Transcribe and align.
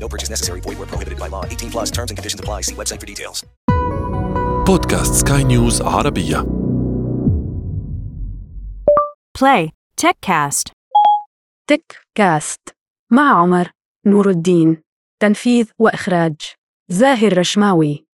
No 0.00 0.08
purchase 0.08 0.30
necessary. 0.30 0.60
Void 0.60 0.78
where 0.78 0.86
prohibited 0.86 1.18
by 1.18 1.28
law. 1.28 1.44
18 1.44 1.70
plus 1.70 1.90
terms 1.90 2.10
and 2.10 2.18
conditions 2.18 2.40
apply. 2.40 2.62
See 2.62 2.74
website 2.74 3.00
for 3.00 3.06
details. 3.06 3.44
بودكاست 4.66 5.14
سكاي 5.28 5.44
نيوز 5.44 5.82
عربية 5.82 6.46
Play 9.38 9.68
TechCast. 10.00 10.72
تك 11.66 11.96
كاست 12.14 12.60
مع 13.12 13.42
عمر 13.42 13.70
نور 14.06 14.30
الدين 14.30 14.82
تنفيذ 15.22 15.70
وإخراج 15.78 16.36
زاهر 16.88 17.38
رشماوي 17.38 18.06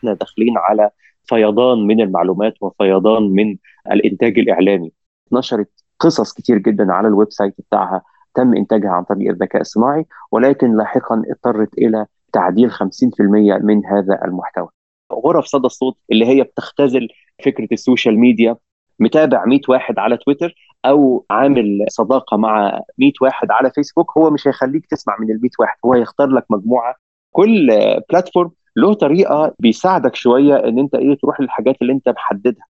إحنا 0.00 0.14
داخلين 0.14 0.58
على 0.58 0.90
فيضان 1.24 1.78
من 1.86 2.00
المعلومات 2.00 2.54
وفيضان 2.60 3.22
من 3.22 3.56
الإنتاج 3.92 4.38
الإعلامي. 4.38 4.92
نشرت 5.32 5.70
قصص 6.00 6.32
كتير 6.32 6.58
جدا 6.58 6.92
على 6.92 7.08
ال 7.08 7.32
website 7.32 7.54
بتاعها 7.58 8.02
تم 8.34 8.54
إنتاجها 8.54 8.90
عن 8.90 9.04
طريق 9.04 9.30
الذكاء 9.30 9.60
الصناعي 9.60 10.06
ولكن 10.32 10.76
لاحقا 10.76 11.22
اضطرت 11.30 11.78
إلى 11.78 12.06
تعديل 12.32 12.70
50% 12.70 13.58
من 13.62 13.86
هذا 13.86 14.20
المحتوى. 14.24 14.68
غرف 15.12 15.44
صدى 15.44 15.66
الصوت 15.66 15.96
اللي 16.12 16.26
هي 16.26 16.42
بتختزل 16.42 17.08
فكرة 17.44 17.68
ال 17.72 17.79
social 17.79 18.18
media 18.18 18.56
متابع 18.98 19.44
100 19.44 19.60
واحد 19.68 19.98
على 19.98 20.16
تويتر 20.16 20.54
أو 20.84 21.24
عامل 21.30 21.84
صداقة 21.88 22.36
مع 22.36 22.80
100 22.98 23.12
واحد 23.20 23.50
على 23.50 23.70
فيسبوك 23.70 24.18
هو 24.18 24.30
مش 24.30 24.48
هيخليك 24.48 24.86
تسمع 24.86 25.16
من 25.20 25.30
ال 25.30 25.40
100 25.42 25.50
واحد 25.60 25.76
هو 25.84 25.94
هيختار 25.94 26.28
لك 26.28 26.44
مجموعة. 26.50 26.94
كل 27.32 27.68
بلاتفورم 28.10 28.50
له 28.76 28.94
طريقة 28.94 29.54
بيساعدك 29.58 30.16
شوية 30.16 30.56
إن 30.56 30.78
أنت 30.78 30.94
إيه 30.94 31.18
تروح 31.22 31.40
للحاجات 31.40 31.76
اللي 31.82 31.92
أنت 31.92 32.08
محددها. 32.08 32.66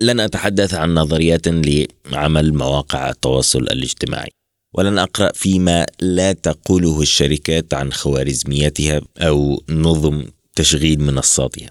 لن 0.00 0.20
أتحدث 0.20 0.74
عن 0.74 0.94
نظريات 0.94 1.48
لعمل 2.12 2.54
مواقع 2.54 3.10
التواصل 3.10 3.58
الاجتماعي 3.58 4.30
ولن 4.74 4.98
أقرأ 4.98 5.32
فيما 5.32 5.86
لا 6.00 6.32
تقوله 6.32 7.00
الشركات 7.00 7.74
عن 7.74 7.92
خوارزمياتها 7.92 9.00
أو 9.18 9.62
نظم 9.70 10.24
تشغيل 10.56 11.00
منصاتها. 11.00 11.70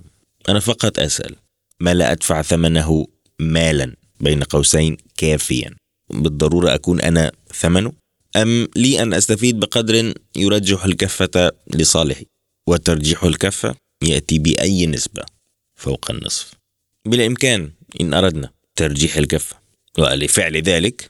أنا 0.50 0.60
فقط 0.60 1.00
أسأل 1.00 1.36
ما 1.80 1.94
لا 1.94 2.12
أدفع 2.12 2.42
ثمنه 2.42 3.06
مالا 3.40 3.96
بين 4.20 4.44
قوسين 4.44 4.98
كافيا؟ 5.18 5.76
بالضرورة 6.10 6.76
أكون 6.76 7.02
أنا 7.02 7.32
ثمنه؟ 7.54 7.92
أم 8.36 8.68
لي 8.76 9.02
أن 9.02 9.14
أستفيد 9.14 9.60
بقدر 9.60 10.14
يرجح 10.36 10.86
الكفة 10.86 11.52
لصالحي؟ 11.76 12.26
وترجيح 12.70 13.24
الكفة 13.24 13.76
يأتي 14.04 14.40
بأي 14.40 14.86
نسبة 14.86 15.24
فوق 15.76 16.12
النصف. 16.12 16.54
بالإمكان 17.06 17.72
إن 18.02 18.14
أردنا 18.14 18.50
ترجيح 18.76 19.18
الكفة 19.18 19.56
ولفعل 20.00 20.58
ذلك 20.62 21.10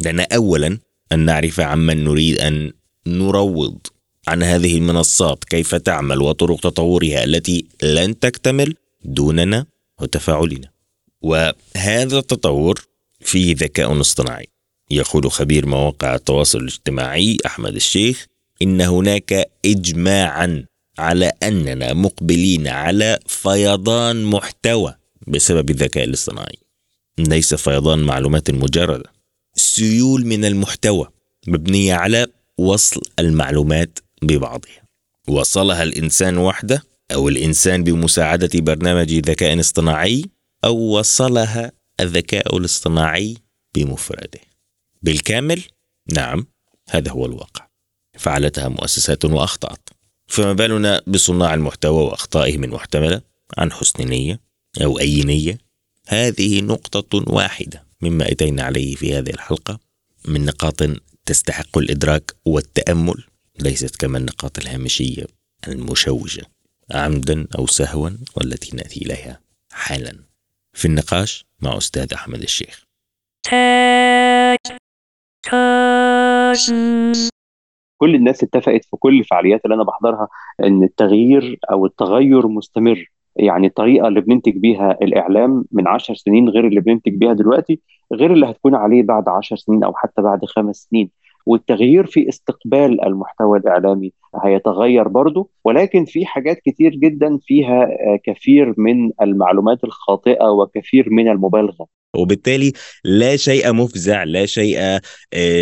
لنا 0.00 0.26
أولا 0.34 0.78
أن 1.12 1.18
نعرف 1.18 1.60
عمن 1.60 2.04
نريد 2.04 2.38
أن 2.38 2.72
نروض 3.06 3.78
عن 4.28 4.42
هذه 4.42 4.76
المنصات 4.76 5.44
كيف 5.44 5.74
تعمل 5.74 6.22
وطرق 6.22 6.60
تطورها 6.60 7.24
التي 7.24 7.66
لن 7.82 8.18
تكتمل 8.18 8.74
دوننا 9.04 9.66
وتفاعلنا. 10.00 10.70
وهذا 11.22 12.18
التطور 12.18 12.84
فيه 13.20 13.54
ذكاء 13.58 14.00
اصطناعي. 14.00 14.48
يقول 14.90 15.30
خبير 15.30 15.66
مواقع 15.66 16.14
التواصل 16.14 16.58
الاجتماعي 16.58 17.36
أحمد 17.46 17.74
الشيخ 17.74 18.26
إن 18.62 18.80
هناك 18.80 19.50
إجماعا 19.64 20.69
على 21.00 21.32
أننا 21.42 21.92
مقبلين 21.92 22.68
على 22.68 23.18
فيضان 23.26 24.24
محتوى 24.24 24.94
بسبب 25.26 25.70
الذكاء 25.70 26.04
الاصطناعي. 26.04 26.58
ليس 27.18 27.54
فيضان 27.54 27.98
معلومات 27.98 28.50
مجردة. 28.50 29.12
سيول 29.54 30.26
من 30.26 30.44
المحتوى 30.44 31.08
مبنية 31.46 31.94
على 31.94 32.26
وصل 32.58 33.02
المعلومات 33.18 33.98
ببعضها. 34.22 34.82
وصلها 35.28 35.82
الإنسان 35.82 36.38
وحده 36.38 36.82
أو 37.14 37.28
الإنسان 37.28 37.84
بمساعدة 37.84 38.50
برنامج 38.54 39.12
ذكاء 39.12 39.60
اصطناعي 39.60 40.24
أو 40.64 40.76
وصلها 40.76 41.72
الذكاء 42.00 42.56
الاصطناعي 42.56 43.36
بمفرده. 43.74 44.40
بالكامل 45.02 45.62
نعم 46.12 46.46
هذا 46.90 47.10
هو 47.10 47.26
الواقع. 47.26 47.66
فعلتها 48.18 48.68
مؤسسات 48.68 49.24
وأخطأت. 49.24 49.88
فما 50.30 50.52
بالنا 50.52 51.02
بصناع 51.06 51.54
المحتوى 51.54 52.04
وأخطائهم 52.04 52.64
المحتملة 52.64 53.20
عن 53.58 53.72
حسن 53.72 54.04
نية 54.04 54.40
أو 54.82 54.98
أي 54.98 55.22
نية. 55.22 55.58
هذه 56.08 56.60
نقطة 56.60 57.32
واحدة 57.32 57.84
مما 58.02 58.32
أتينا 58.32 58.62
عليه 58.62 58.94
في 58.94 59.18
هذه 59.18 59.30
الحلقة 59.30 59.80
من 60.24 60.44
نقاط 60.44 60.82
تستحق 61.26 61.78
الإدراك 61.78 62.34
والتأمل 62.44 63.24
ليست 63.60 63.96
كما 63.96 64.18
النقاط 64.18 64.58
الهامشية 64.58 65.26
المشوشة 65.68 66.42
عمدا 66.90 67.46
أو 67.58 67.66
سهوا 67.66 68.10
والتي 68.36 68.76
نأتي 68.76 69.00
إليها 69.04 69.40
حالا. 69.72 70.18
في 70.72 70.84
النقاش 70.84 71.44
مع 71.60 71.78
أستاذ 71.78 72.14
أحمد 72.14 72.42
الشيخ. 72.42 72.84
كل 78.00 78.14
الناس 78.14 78.42
اتفقت 78.42 78.84
في 78.84 78.96
كل 78.96 79.18
الفعاليات 79.18 79.60
اللي 79.64 79.74
أنا 79.74 79.84
بحضرها 79.84 80.28
إن 80.64 80.82
التغيير 80.84 81.58
أو 81.72 81.86
التغير 81.86 82.48
مستمر. 82.48 83.04
يعني 83.36 83.66
الطريقة 83.66 84.08
اللي 84.08 84.20
بننتج 84.20 84.56
بيها 84.56 84.98
الإعلام 85.02 85.64
من 85.72 85.88
عشر 85.88 86.14
سنين 86.14 86.48
غير 86.48 86.66
اللي 86.66 86.80
بننتج 86.80 87.14
بيها 87.14 87.32
دلوقتي 87.32 87.80
غير 88.12 88.32
اللي 88.32 88.46
هتكون 88.50 88.74
عليه 88.74 89.02
بعد 89.02 89.28
عشر 89.28 89.56
سنين 89.56 89.84
أو 89.84 89.94
حتى 89.94 90.22
بعد 90.22 90.44
خمس 90.44 90.76
سنين. 90.90 91.10
والتغيير 91.46 92.06
في 92.06 92.28
استقبال 92.28 93.04
المحتوى 93.04 93.58
الإعلامي 93.58 94.12
هيتغير 94.44 95.08
برضه 95.08 95.48
ولكن 95.64 96.04
في 96.04 96.26
حاجات 96.26 96.60
كتير 96.60 96.90
جدا 96.94 97.38
فيها 97.42 97.82
آه، 97.84 98.18
كثير 98.24 98.74
من 98.78 99.10
المعلومات 99.22 99.84
الخاطئة 99.84 100.44
وكثير 100.50 101.10
من 101.10 101.28
المبالغة. 101.28 101.99
وبالتالي 102.16 102.72
لا 103.04 103.36
شيء 103.36 103.72
مفزع 103.72 104.24
لا 104.24 104.46
شيء 104.46 104.78
آه، 104.78 105.00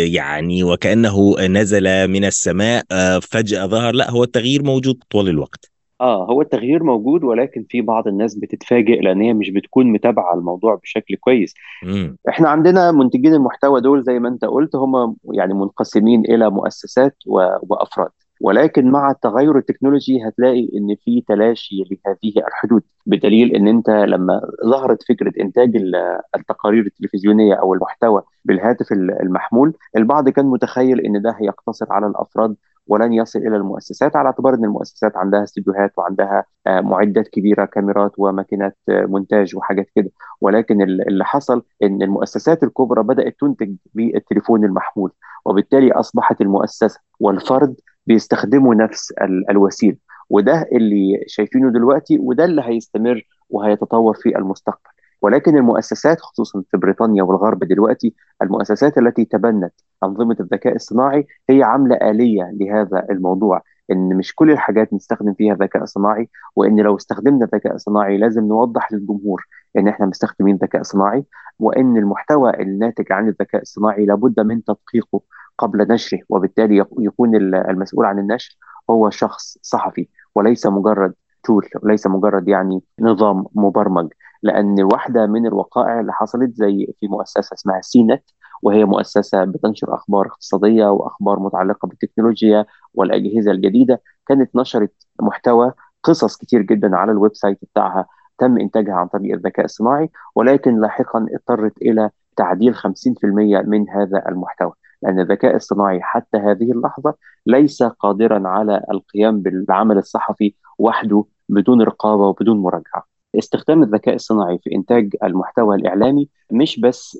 يعني 0.03 0.63
وكأنه 0.63 1.35
نزل 1.39 2.07
من 2.07 2.25
السماء 2.25 2.83
آه، 2.91 3.19
فجأة 3.19 3.65
ظهر. 3.65 3.93
لا 3.93 4.11
هو 4.11 4.23
التغيير 4.23 4.63
موجود 4.63 5.03
طوال 5.09 5.29
الوقت. 5.29 5.71
آه 6.01 6.25
هو 6.25 6.41
التغيير 6.41 6.83
موجود 6.83 7.23
ولكن 7.23 7.65
في 7.69 7.81
بعض 7.81 8.07
الناس 8.07 8.35
بتتفاجئ 8.35 9.01
لأن 9.01 9.21
هي 9.21 9.33
مش 9.33 9.49
بتكون 9.49 9.91
متابعة 9.91 10.33
الموضوع 10.33 10.75
بشكل 10.75 11.15
كويس. 11.15 11.53
مم. 11.83 12.17
إحنا 12.29 12.49
عندنا 12.49 12.91
منتجين 12.91 13.33
المحتوى 13.33 13.81
دول 13.81 14.03
زي 14.03 14.19
ما 14.19 14.29
أنت 14.29 14.45
قلت 14.45 14.75
هم 14.75 15.15
يعني 15.33 15.53
منقسمين 15.53 16.21
إلى 16.25 16.49
مؤسسات 16.49 17.15
وأفراد. 17.63 18.09
ولكن 18.39 18.91
مع 18.91 19.11
التغير 19.11 19.57
التكنولوجي 19.57 20.27
هتلاقي 20.27 20.69
إن 20.77 20.95
في 21.05 21.21
تلاشي 21.27 21.75
لهذه 21.75 22.33
الحدود 22.47 22.81
بدليل 23.05 23.55
إن 23.55 23.67
أنت 23.67 23.89
لما 23.89 24.41
ظهرت 24.65 25.03
فكرة 25.03 25.33
إنتاج 25.41 25.75
ال- 25.75 26.19
التقارير 26.35 26.85
التلفزيونية 26.85 27.53
أو 27.53 27.73
المحتوى 27.73 28.21
بالهاتف 28.45 28.91
ال- 28.91 29.21
المحمول 29.21 29.73
البعض 29.97 30.29
كان 30.29 30.45
متخيل 30.45 30.99
إن 31.01 31.21
ده 31.21 31.35
هيقتصر 31.41 31.85
على 31.93 32.07
الأفراد 32.07 32.55
ولن 32.89 33.13
يصل 33.13 33.39
إلى 33.39 33.55
المؤسسات 33.57 34.15
على 34.15 34.25
اعتبار 34.25 34.53
إن 34.53 34.65
المؤسسات 34.65 35.17
عندها 35.17 35.43
استديوهات 35.43 35.91
وعندها 35.97 36.43
آه، 36.67 36.81
معدات 36.81 37.27
كبيرة 37.27 37.65
كاميرات 37.65 38.11
وماكينات 38.17 38.77
آه، 38.89 39.05
مونتاج 39.05 39.55
وحاجات 39.55 39.87
كده. 39.95 40.09
ولكن 40.41 40.81
ال- 40.81 41.07
اللي 41.07 41.25
حصل 41.25 41.63
إن 41.83 42.01
المؤسسات 42.01 42.63
الكبرى 42.63 43.03
بدأت 43.03 43.35
تنتج 43.39 43.75
بالتليفون 43.93 44.65
المحمول 44.65 45.11
وبالتالي 45.45 45.91
أصبحت 45.91 46.41
المؤسسة 46.41 46.99
والفرد 47.19 47.75
بيستخدموا 48.07 48.75
نفس 48.75 49.11
ال- 49.11 49.49
الوسيلة. 49.49 49.97
وده 50.29 50.67
اللي 50.71 51.23
شايفينه 51.27 51.69
دلوقتي 51.71 52.19
وده 52.19 52.45
اللي 52.45 52.61
هيستمر 52.65 53.21
وهيتطور 53.49 54.13
في 54.13 54.37
المستقبل. 54.37 54.89
ولكن 55.21 55.57
المؤسسات 55.57 56.19
خصوصا 56.19 56.63
في 56.71 56.77
بريطانيا 56.77 57.23
والغرب 57.23 57.59
دلوقتي 57.63 58.15
المؤسسات 58.41 58.97
التي 58.97 59.25
تبنت 59.25 59.73
أنظمة 60.03 60.35
الذكاء 60.39 60.75
الصناعي 60.75 61.27
هي 61.49 61.63
عاملة 61.63 61.95
آلية 61.95 62.51
لهذا 62.53 63.05
الموضوع 63.09 63.61
إن 63.91 64.17
مش 64.17 64.35
كل 64.35 64.51
الحاجات 64.51 64.93
نستخدم 64.93 65.33
فيها 65.33 65.55
ذكاء 65.55 65.85
صناعي 65.85 66.29
وإن 66.55 66.79
لو 66.79 66.95
استخدمنا 66.95 67.45
ذكاء 67.53 67.77
صناعي 67.77 68.17
لازم 68.17 68.43
نوضح 68.47 68.91
للجمهور 68.91 69.47
إن 69.77 69.87
إحنا 69.87 70.05
مستخدمين 70.05 70.55
ذكاء 70.55 70.83
صناعي 70.83 71.25
وإن 71.59 71.97
المحتوى 71.97 72.61
الناتج 72.61 73.11
عن 73.11 73.27
الذكاء 73.27 73.61
الصناعي 73.61 74.05
لابد 74.05 74.39
من 74.39 74.63
تدقيقه 74.63 75.21
قبل 75.57 75.87
نشره 75.91 76.19
وبالتالي 76.29 76.85
يكون 76.99 77.35
المسؤول 77.55 78.05
عن 78.05 78.19
النشر 78.19 78.57
هو 78.89 79.09
شخص 79.09 79.57
صحفي 79.61 80.07
وليس 80.35 80.65
مجرد 80.67 81.13
تول 81.43 81.67
وليس 81.83 82.07
مجرد 82.07 82.47
يعني 82.47 82.81
نظام 82.99 83.45
مبرمج. 83.55 84.07
لأن 84.43 84.83
واحدة 84.83 85.25
من 85.27 85.45
الوقائع 85.47 85.99
اللي 85.99 86.13
حصلت 86.13 86.55
زي 86.55 86.87
في 86.99 87.07
مؤسسة 87.07 87.53
اسمها 87.53 87.81
سينت 87.81 88.23
وهي 88.63 88.85
مؤسسة 88.85 89.43
بتنشر 89.45 89.95
أخبار 89.95 90.27
اقتصادية 90.27 90.85
وأخبار 90.87 91.39
متعلقة 91.39 91.87
بالتكنولوجيا 91.87 92.65
والأجهزة 92.93 93.51
الجديدة 93.51 94.01
كانت 94.27 94.55
نشرت 94.55 94.93
محتوى 95.21 95.73
قصص 96.03 96.37
كتير 96.37 96.61
جدا 96.61 96.95
على 96.97 97.11
ال 97.11 97.35
website 97.35 97.59
بتاعها 97.61 98.05
تم 98.37 98.57
إنتاجها 98.57 98.93
عن 98.93 99.07
طريق 99.07 99.33
الذكاء 99.35 99.65
الصناعي 99.65 100.09
ولكن 100.35 100.81
لاحقا 100.81 101.25
اضطرت 101.33 101.77
إلى 101.81 102.09
تعديل 102.35 102.75
50% 102.75 103.61
من 103.67 103.89
هذا 103.89 104.23
المحتوى 104.29 104.71
لأن 105.01 105.19
الذكاء 105.19 105.55
الصناعي 105.55 105.99
حتى 106.01 106.37
هذه 106.37 106.71
اللحظة 106.71 107.13
ليس 107.45 107.83
قادرا 107.83 108.47
على 108.47 108.81
القيام 108.91 109.41
بالعمل 109.41 109.97
الصحفي 109.97 110.55
وحده 110.77 111.25
بدون 111.49 111.81
رقابة 111.81 112.23
وبدون 112.27 112.57
مراجعة. 112.57 113.08
استخدام 113.37 113.83
الذكاء 113.83 114.15
الصناعي 114.15 114.57
في 114.63 114.75
إنتاج 114.75 115.15
المحتوى 115.23 115.75
الإعلامي 115.75 116.29
مش 116.51 116.79
بس 116.79 117.19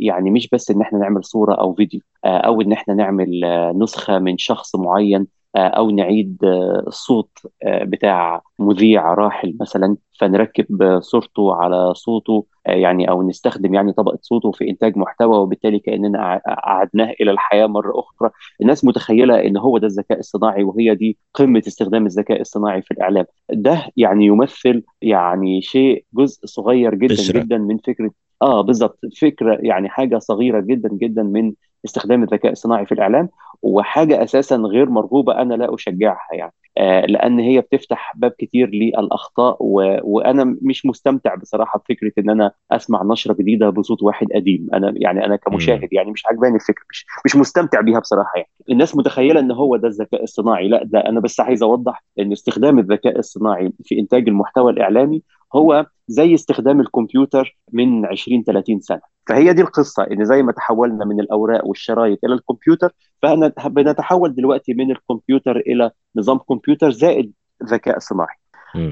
يعني 0.00 0.30
مش 0.30 0.48
بس 0.52 0.70
إن 0.70 0.80
إحنا 0.82 0.98
نعمل 0.98 1.24
صورة 1.24 1.54
أو 1.54 1.74
فيديو 1.74 2.00
أو 2.24 2.60
إن 2.60 2.72
إحنا 2.72 2.94
نعمل 2.94 3.40
نسخة 3.76 4.18
من 4.18 4.38
شخص 4.38 4.76
معين 4.76 5.26
أو 5.56 5.90
نعيد 5.90 6.38
الصوت 6.86 7.30
بتاع 7.66 8.42
مذيع 8.58 9.14
راحل 9.14 9.56
مثلا 9.60 9.96
فنركب 10.20 10.98
صورته 11.00 11.54
على 11.54 11.94
صوته 11.94 12.46
يعني 12.66 13.10
أو 13.10 13.28
نستخدم 13.28 13.74
يعني 13.74 13.92
طبقة 13.92 14.18
صوته 14.22 14.50
في 14.52 14.70
إنتاج 14.70 14.96
محتوى 14.96 15.38
وبالتالي 15.38 15.78
كأننا 15.78 16.40
أعدناه 16.48 17.14
إلى 17.20 17.30
الحياة 17.30 17.66
مرة 17.66 17.92
أخرى 18.00 18.30
الناس 18.62 18.84
متخيلة 18.84 19.40
إن 19.46 19.56
هو 19.56 19.78
ده 19.78 19.86
الذكاء 19.86 20.18
الصناعي 20.18 20.64
وهي 20.64 20.94
دي 20.94 21.18
قمة 21.34 21.62
استخدام 21.66 22.06
الذكاء 22.06 22.40
الصناعي 22.40 22.82
في 22.82 22.90
الإعلام 22.90 23.24
ده 23.50 23.86
يعني 23.96 24.26
يمثل 24.26 24.82
يعني 25.02 25.62
شيء 25.62 26.04
جزء 26.14 26.46
صغير 26.46 26.94
جدا 26.94 27.14
بشرة. 27.14 27.40
جدا 27.40 27.58
من 27.58 27.78
فكرة 27.78 28.10
آه 28.42 28.60
بالظبط 28.60 28.98
فكرة 29.20 29.58
يعني 29.62 29.88
حاجة 29.88 30.18
صغيرة 30.18 30.60
جدا 30.60 30.88
جدا 30.92 31.22
من 31.22 31.52
استخدام 31.86 32.22
الذكاء 32.22 32.52
الصناعي 32.52 32.86
في 32.86 32.92
الإعلام 32.92 33.28
وحاجة 33.62 34.22
أساسا 34.22 34.56
غير 34.56 34.88
مرغوبة 34.90 35.42
أنا 35.42 35.54
لا 35.54 35.74
أشجعها 35.74 36.28
يعني. 36.32 36.52
آه 36.78 37.06
لأن 37.06 37.38
هي 37.38 37.60
بتفتح 37.60 38.12
باب 38.16 38.30
كتير 38.38 38.68
للأخطاء 38.70 39.56
و... 39.60 39.98
وأنا 40.02 40.56
مش 40.62 40.86
مستمتع 40.86 41.34
بصراحة 41.34 41.78
بفكرة 41.78 42.12
إن 42.18 42.30
أنا 42.30 42.52
أسمع 42.72 43.02
نشرة 43.02 43.34
جديدة 43.34 43.70
بصوت 43.70 44.02
واحد 44.02 44.26
قديم. 44.34 44.68
أنا 44.74 44.92
يعني 44.96 45.24
أنا 45.26 45.36
كمشاهد 45.36 45.88
يعني 45.92 46.10
مش 46.10 46.26
عجباني 46.26 46.54
الفكرة 46.54 46.84
مش 46.90 47.06
مش 47.24 47.36
مستمتع 47.36 47.80
بيها 47.80 47.98
بصراحة 48.00 48.32
يعني. 48.36 48.48
الناس 48.70 48.96
متخيلة 48.96 49.40
إن 49.40 49.52
هو 49.52 49.76
ده 49.76 49.88
الذكاء 49.88 50.22
الصناعي. 50.22 50.68
لا 50.68 50.84
ده 50.84 50.98
أنا 51.00 51.20
بس 51.20 51.40
عايز 51.40 51.62
أوضح 51.62 52.04
إن 52.18 52.32
استخدام 52.32 52.78
الذكاء 52.78 53.18
الصناعي 53.18 53.72
في 53.84 53.98
إنتاج 53.98 54.28
المحتوى 54.28 54.72
الإعلامي 54.72 55.22
هو 55.54 55.86
زي 56.08 56.34
استخدام 56.34 56.80
الكمبيوتر 56.80 57.58
من 57.72 58.06
20 58.06 58.44
30 58.44 58.80
سنة. 58.80 59.00
فهي 59.28 59.52
دي 59.52 59.62
القصة 59.62 60.02
إن 60.02 60.24
زي 60.24 60.42
ما 60.42 60.52
تحولنا 60.52 61.04
من 61.04 61.20
الأوراق 61.20 61.66
والشرايط 61.66 62.18
إلى 62.24 62.34
الكمبيوتر 62.34 62.92
فبنتحول 63.22 64.34
دلوقتي 64.34 64.74
من 64.74 64.90
الكمبيوتر 64.90 65.56
إلى 65.56 65.90
نظام 66.16 66.38
كمبيوتر 66.38 66.90
زائد 66.90 67.32
ذكاء 67.64 67.98
صناعي. 67.98 68.36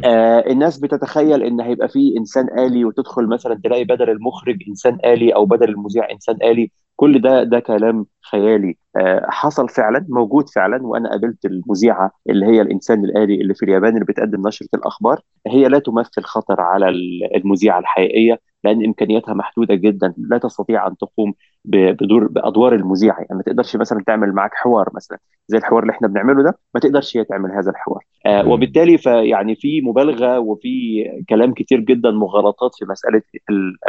آه 0.05 0.45
الناس 0.51 0.79
بتتخيل 0.79 1.43
إن 1.43 1.61
هيبقى 1.61 1.89
في 1.89 2.15
إنسان 2.19 2.59
آلي 2.59 2.85
وتدخل 2.85 3.27
مثلا 3.29 3.61
تلاقي 3.65 3.85
بدل 3.85 4.11
المخرج 4.11 4.57
إنسان 4.69 4.99
آلي 5.05 5.35
أو 5.35 5.47
بدل 5.47 5.69
المذيع 5.69 6.11
إنسان 6.11 6.37
آلي. 6.43 6.71
كل 6.97 7.21
ده 7.21 7.43
ده 7.45 7.61
كلام 7.61 8.07
خيالي. 8.31 8.77
آه 8.97 9.27
حصل 9.29 9.69
فعلا 9.69 10.07
موجود 10.09 10.49
فعلا 10.49 10.87
وأنا 10.87 11.11
قابلت 11.11 11.45
المذيعة 11.45 12.11
اللي 12.31 12.47
هي 12.47 12.61
الإنسان 12.61 13.05
الآلي 13.05 13.35
اللي 13.35 13.55
في 13.55 13.63
اليابان 13.65 13.95
اللي 13.95 14.05
بتقدم 14.05 14.49
نشرة 14.49 14.69
الأخبار. 14.75 15.21
هي 15.47 15.69
لا 15.69 15.79
تمثل 15.79 16.23
خطر 16.23 16.61
على 16.61 16.89
المذيعة 17.37 17.79
الحقيقية. 17.79 18.41
لأن 18.65 18.85
إمكانياتها 18.85 19.35
محدودة 19.35 19.75
جدا 19.75 20.15
لا 20.19 20.39
تستطيع 20.39 20.87
أن 20.87 20.97
تقوم 20.97 21.35
بدور 21.65 22.27
بأدوار 22.29 22.75
المذيعة. 22.75 23.17
يعني 23.17 23.35
ما 23.37 23.43
تقدرش 23.43 23.77
مثلا 23.77 24.03
تعمل 24.07 24.33
معاك 24.33 24.51
حوار 24.55 24.89
مثلا 24.95 25.19
زي 25.49 25.59
الحوار 25.59 25.83
اللي 25.83 25.93
إحنا 25.93 26.09
بنعمله 26.09 26.43
ده 26.43 26.59
ما 26.75 26.81
تقدرش 26.81 27.17
هي 27.17 27.25
تعمل 27.25 27.51
هذا 27.53 27.71
الحوار. 27.71 28.05
آه 28.27 28.49
وبالتالي 28.49 28.99
فيعني 28.99 29.55
في 29.57 29.81
مبالغة 29.81 30.39
وفي 30.39 31.05
كلام 31.29 31.55
كتير 31.55 31.81
جدا 31.81 32.11
مغالطات 32.11 32.71
في 32.79 32.85
مسألة 32.85 33.23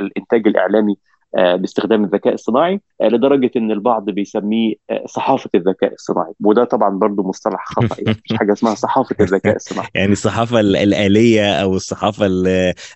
الإنتاج 0.02 0.48
الإعلامي 0.48 0.98
باستخدام 1.36 2.04
الذكاء 2.04 2.34
الصناعي 2.34 2.82
لدرجة 3.02 3.52
إن 3.56 3.72
البعض 3.72 4.10
بيسميه 4.10 4.76
صحافة 5.06 5.50
الذكاء 5.56 5.94
الصناعي. 5.94 6.34
وده 6.44 6.64
طبعا 6.64 6.90
برضو 6.90 7.24
مصطلح 7.24 7.66
خطأ 7.66 7.96
يعني 8.06 8.20
مش 8.26 8.38
حاجة 8.38 8.54
اسمها 8.54 8.76
صحافة 8.76 9.16
الذكاء 9.20 9.56
الصناعي. 9.56 9.88
يعني 9.96 10.12
الصحافة 10.12 10.60
الآلية 10.60 11.54
أو 11.54 11.76
الصحافة 11.76 12.26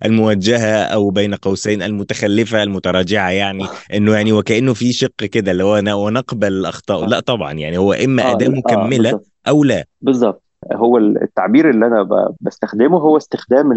الموجهة 0.06 0.84
أو 0.84 1.10
بين 1.10 1.36
قوسين 1.36 1.82
المتخلفة 1.82 2.64
المتراجعة 2.64 3.30
يعني 3.30 3.66
إنه 3.94 4.14
يعني 4.14 4.34
وكأنه 4.34 4.74
في 4.74 4.94
شق 4.94 5.16
كده 5.16 5.52
اللي 5.52 5.64
هو 5.64 6.06
ونقبل 6.06 6.48
الأخطاء. 6.48 7.06
لا 7.06 7.20
طبعا 7.20 7.54
يعني 7.54 7.78
هو 7.78 7.94
إما 7.94 8.32
أداة 8.32 8.48
مكملة 8.48 9.10
آه 9.10 9.22
أو 9.48 9.64
لا. 9.64 9.86
بالظبط. 10.02 10.44
هو 10.74 10.98
التعبير 10.98 11.70
اللي 11.70 11.86
أنا 11.86 12.08
بستخدمه 12.42 12.98
هو 12.98 13.18
استخدام 13.18 13.72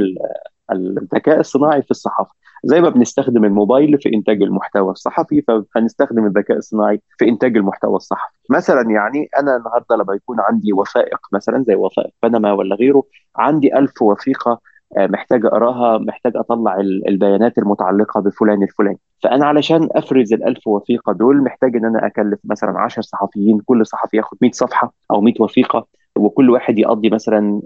الذكاء 0.72 1.40
الصناعي 1.40 1.82
في 1.82 1.90
الصحافة. 1.90 2.32
زي 2.64 2.80
ما 2.80 2.88
بنستخدم 2.88 3.44
الموبايل 3.44 3.98
في 3.98 4.14
إنتاج 4.14 4.42
المحتوى 4.42 4.90
الصحفي 4.90 5.42
فهنستخدم 5.74 6.26
الذكاء 6.26 6.56
الصناعي 6.56 7.00
في 7.18 7.28
إنتاج 7.28 7.56
المحتوى 7.56 7.96
الصحفي. 7.96 8.36
مثلا 8.50 8.90
يعني 8.90 9.28
أنا 9.38 9.56
النهارده 9.56 9.96
لما 9.96 10.14
يكون 10.14 10.36
عندي 10.40 10.72
وثائق 10.72 11.18
مثلا 11.32 11.62
زي 11.62 11.74
وثائق 11.74 12.12
بنما 12.22 12.52
ولا 12.52 12.74
غيره 12.76 13.02
عندي 13.36 13.78
ألف 13.78 14.02
وثيقة 14.02 14.60
محتاج 14.96 15.46
أقراها 15.46 15.98
محتاج 15.98 16.32
أطلع 16.36 16.80
البيانات 17.08 17.58
المتعلقة 17.58 18.20
بفلان 18.20 18.62
الفلاني. 18.62 18.98
فأنا 19.22 19.46
علشان 19.46 19.88
أفرز 19.92 20.32
الألف 20.32 20.66
وثيقة 20.66 21.12
دول 21.12 21.42
محتاج 21.42 21.76
إن 21.76 21.84
أنا 21.84 22.06
أكلف 22.06 22.38
مثلا 22.44 22.80
10 22.80 23.02
صحفيين 23.02 23.58
كل 23.64 23.86
صحفي 23.86 24.16
ياخد 24.16 24.38
100 24.42 24.50
صفحة 24.52 24.92
أو 25.10 25.20
100 25.20 25.34
وثيقة 25.40 25.86
وكل 26.16 26.50
واحد 26.50 26.78
يقضي 26.78 27.10
مثلا 27.10 27.60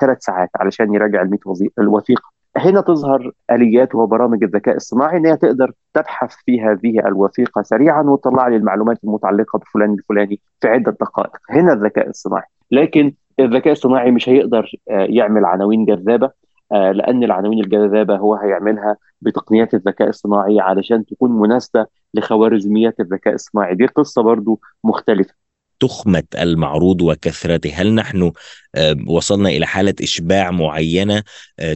ثلاث 0.00 0.18
ساعات 0.20 0.50
علشان 0.56 0.94
يراجع 0.94 1.22
ال 1.22 1.30
100 1.30 1.38
الوثيقه 1.78 2.43
هنا 2.56 2.80
تظهر 2.80 3.32
آليات 3.50 3.94
وبرامج 3.94 4.44
الذكاء 4.44 4.76
الصناعي 4.76 5.16
إن 5.16 5.26
هي 5.26 5.36
تقدر 5.36 5.72
تبحث 5.94 6.34
في 6.46 6.60
هذه 6.62 6.98
الوثيقة 7.06 7.62
سريعا 7.62 8.02
وتطلع 8.02 8.48
لي 8.48 8.56
المعلومات 8.56 9.04
المتعلقة 9.04 9.58
بفلان 9.58 9.92
الفلاني 9.92 10.40
في 10.60 10.68
عدة 10.68 10.96
دقائق. 11.00 11.36
هنا 11.50 11.72
الذكاء 11.72 12.08
الصناعي 12.08 12.46
لكن 12.70 13.12
الذكاء 13.40 13.72
الصناعي 13.72 14.10
مش 14.10 14.28
هيقدر 14.28 14.70
يعمل 14.88 15.44
عناوين 15.44 15.84
جذابة 15.84 16.30
لأن 16.70 17.24
العناوين 17.24 17.58
الجذابة 17.60 18.16
هو 18.16 18.34
هيعملها 18.34 18.96
بتقنيات 19.20 19.74
الذكاء 19.74 20.08
الصناعي 20.08 20.60
علشان 20.60 21.04
تكون 21.04 21.40
مناسبة 21.40 21.86
لخوارزميات 22.14 23.00
الذكاء 23.00 23.34
الصناعي 23.34 23.74
دي 23.74 23.86
قصة 23.86 24.22
برضو 24.22 24.60
مختلفة. 24.84 25.34
تخمة 25.80 26.22
المعروض 26.34 27.02
وكثرته. 27.02 27.72
هل 27.74 27.94
نحن 27.94 28.32
وصلنا 29.06 29.48
إلى 29.48 29.66
حالة 29.66 29.94
إشباع 30.02 30.50
معينة 30.50 31.22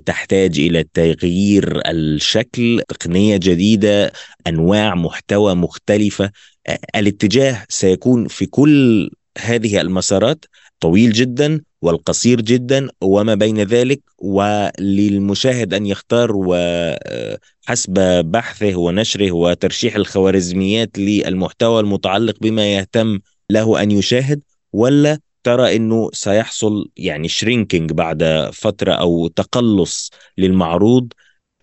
تحتاج 0.07 0.59
إلى 0.59 0.85
تغيير 0.95 1.83
الشكل 1.90 2.83
تقنية 2.88 3.37
جديدة 3.37 4.12
أنواع 4.47 4.95
محتوى 4.95 5.55
مختلفة؟ 5.55 6.31
الاتجاه 6.97 7.64
سيكون 7.69 8.28
في 8.28 8.47
كل 8.47 9.11
هذه 9.38 9.81
المسارات 9.81 10.45
طويل 10.81 11.12
جدا 11.12 11.61
والقصير 11.83 12.40
جدا 12.40 12.88
وما 13.00 13.35
بين 13.35 13.62
ذلك 13.62 14.00
وللمشاهد 14.19 15.75
أن 15.75 15.87
يختار 15.87 16.33
وحسب 16.35 17.95
بحثه 18.25 18.76
ونشره 18.76 19.33
وترشيح 19.33 19.97
الخوارزميات 19.97 20.99
للمحتوى 20.99 21.81
المتعلق 21.81 22.35
بما 22.40 22.75
يهتم 22.75 23.19
له 23.50 23.83
أن 23.83 23.90
يشاهد 23.90 24.43
ولا 24.73 25.19
ترى 25.45 25.76
إنه 25.76 26.11
سيحصل 26.12 26.90
يعني 26.97 27.28
شرينكينج 27.28 27.93
بعد 27.93 28.49
فترة 28.52 28.93
أو 28.93 29.26
تقلص 29.28 30.11
للمعروض؟ 30.38 31.12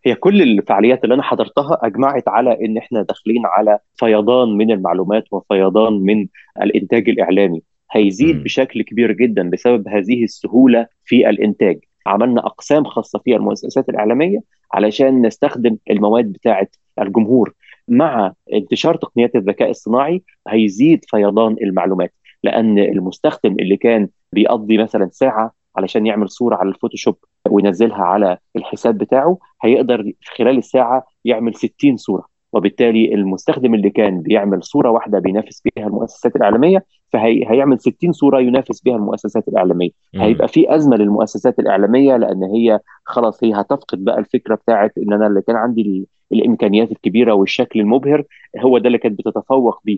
هي 0.06 0.16
كل 0.16 0.42
الفعاليات 0.42 1.04
اللي 1.04 1.16
أنا 1.16 1.24
حضرتها 1.24 1.80
أجمعت 1.82 2.28
على 2.28 2.66
إن 2.66 2.78
إحنا 2.78 3.02
داخلين 3.02 3.42
على 3.46 3.80
فيضان 3.96 4.50
من 4.58 4.72
المعلومات 4.72 5.24
وفيضان 5.32 5.94
من 5.94 6.28
الإنتاج 6.62 7.10
الإعلامي. 7.10 7.62
هيزيد 7.92 8.36
م. 8.36 8.44
بشكل 8.44 8.82
كبير 8.82 9.12
جدا 9.12 9.50
بسبب 9.50 9.88
هذه 9.88 10.24
السهولة 10.24 10.88
في 11.06 11.30
الإنتاج. 11.30 11.80
عملنا 12.08 12.46
أقسام 12.46 12.84
خاصة 12.84 13.20
فيها 13.20 13.38
المؤسسات 13.38 13.90
الإعلامية 13.90 14.40
علشان 14.74 15.26
نستخدم 15.26 15.78
المواد 15.90 16.26
بتاعه 16.26 16.68
الجمهور. 17.02 17.54
مع 17.88 18.34
انتشار 18.54 18.96
تقنيات 18.96 19.36
الذكاء 19.36 19.70
الصناعي 19.70 20.24
هيزيد 20.48 21.06
فيضان 21.10 21.56
المعلومات 21.62 22.14
لأن 22.44 22.80
المستخدم 22.80 23.52
اللي 23.60 23.78
كان 23.78 24.10
بيقضي 24.34 24.78
مثلا 24.78 25.10
ساعة 25.12 25.52
علشان 25.78 26.06
يعمل 26.06 26.30
صورة 26.30 26.56
على 26.56 26.70
الفوتوشوب 26.70 27.16
وينزلها 27.50 28.04
على 28.04 28.38
الحساب 28.56 28.98
بتاعه 28.98 29.38
هيقدر 29.64 30.04
في 30.22 30.32
خلال 30.38 30.58
الساعة 30.58 31.04
يعمل 31.26 31.56
60 31.56 31.98
صورة. 31.98 32.26
وبالتالي 32.54 33.14
المستخدم 33.14 33.74
اللي 33.74 33.90
كان 33.90 34.22
بيعمل 34.22 34.64
صورة 34.64 34.90
واحدة 34.90 35.20
بينافس 35.20 35.62
بيها 35.62 35.88
المؤسسات 35.88 36.36
الإعلامية 36.36 36.86
فهيعمل 37.20 37.80
60 37.80 38.12
صورة 38.12 38.40
ينافس 38.42 38.82
بها 38.82 38.96
المؤسسات 38.96 39.48
الإعلامية. 39.48 39.90
مم. 40.14 40.22
هيبقى 40.22 40.48
في 40.48 40.76
أزمة 40.76 40.96
للمؤسسات 40.98 41.60
الإعلامية 41.60 42.18
لأن 42.18 42.44
هي 42.44 42.80
خلاص 43.06 43.44
هي 43.44 43.54
هتفقد 43.54 44.04
بقى 44.04 44.20
الفكرة 44.20 44.56
بتاعت 44.56 44.94
إن 44.98 45.14
أنا 45.14 45.28
اللي 45.28 45.42
كان 45.42 45.56
عندي 45.56 45.82
ال- 45.82 46.06
الإمكانيات 46.32 46.92
الكبيرة 46.92 47.34
والشكل 47.34 47.80
المبهر 47.80 48.24
هو 48.60 48.78
ده 48.78 48.88
اللي 48.88 48.98
كانت 48.98 49.20
بتتفوق 49.20 49.80
بيه. 49.86 49.98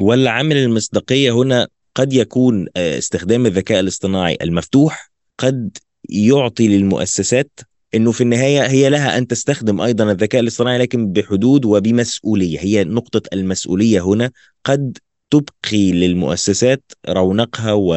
ولا 0.00 0.30
عامل 0.30 0.56
المصداقية 0.56 1.30
هنا 1.42 1.68
قد 1.94 2.12
يكون 2.12 2.66
آه، 2.76 2.98
استخدام 2.98 3.46
الذكاء 3.46 3.80
الاصطناعي 3.80 4.38
المفتوح 4.42 5.10
قد 5.38 5.76
يعطي 6.10 6.68
للمؤسسات 6.78 7.60
إنه 7.94 8.12
في 8.12 8.20
النهاية 8.20 8.60
هي 8.66 8.88
لها 8.90 9.18
أن 9.18 9.26
تستخدم 9.26 9.80
أيضا 9.80 10.10
الذكاء 10.12 10.40
الاصطناعي 10.40 10.78
لكن 10.78 11.12
بحدود 11.12 11.64
وبمسؤولية. 11.64 12.58
هي 12.60 12.84
نقطة 12.84 13.22
المسؤولية 13.32 14.00
هنا 14.06 14.30
قد 14.64 14.98
تبقي 15.30 15.92
للمؤسسات 15.92 16.92
رونقها 17.08 17.72
و... 17.72 17.94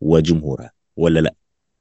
وجمهورها 0.00 0.70
ولا 0.96 1.20
لا؟ 1.20 1.34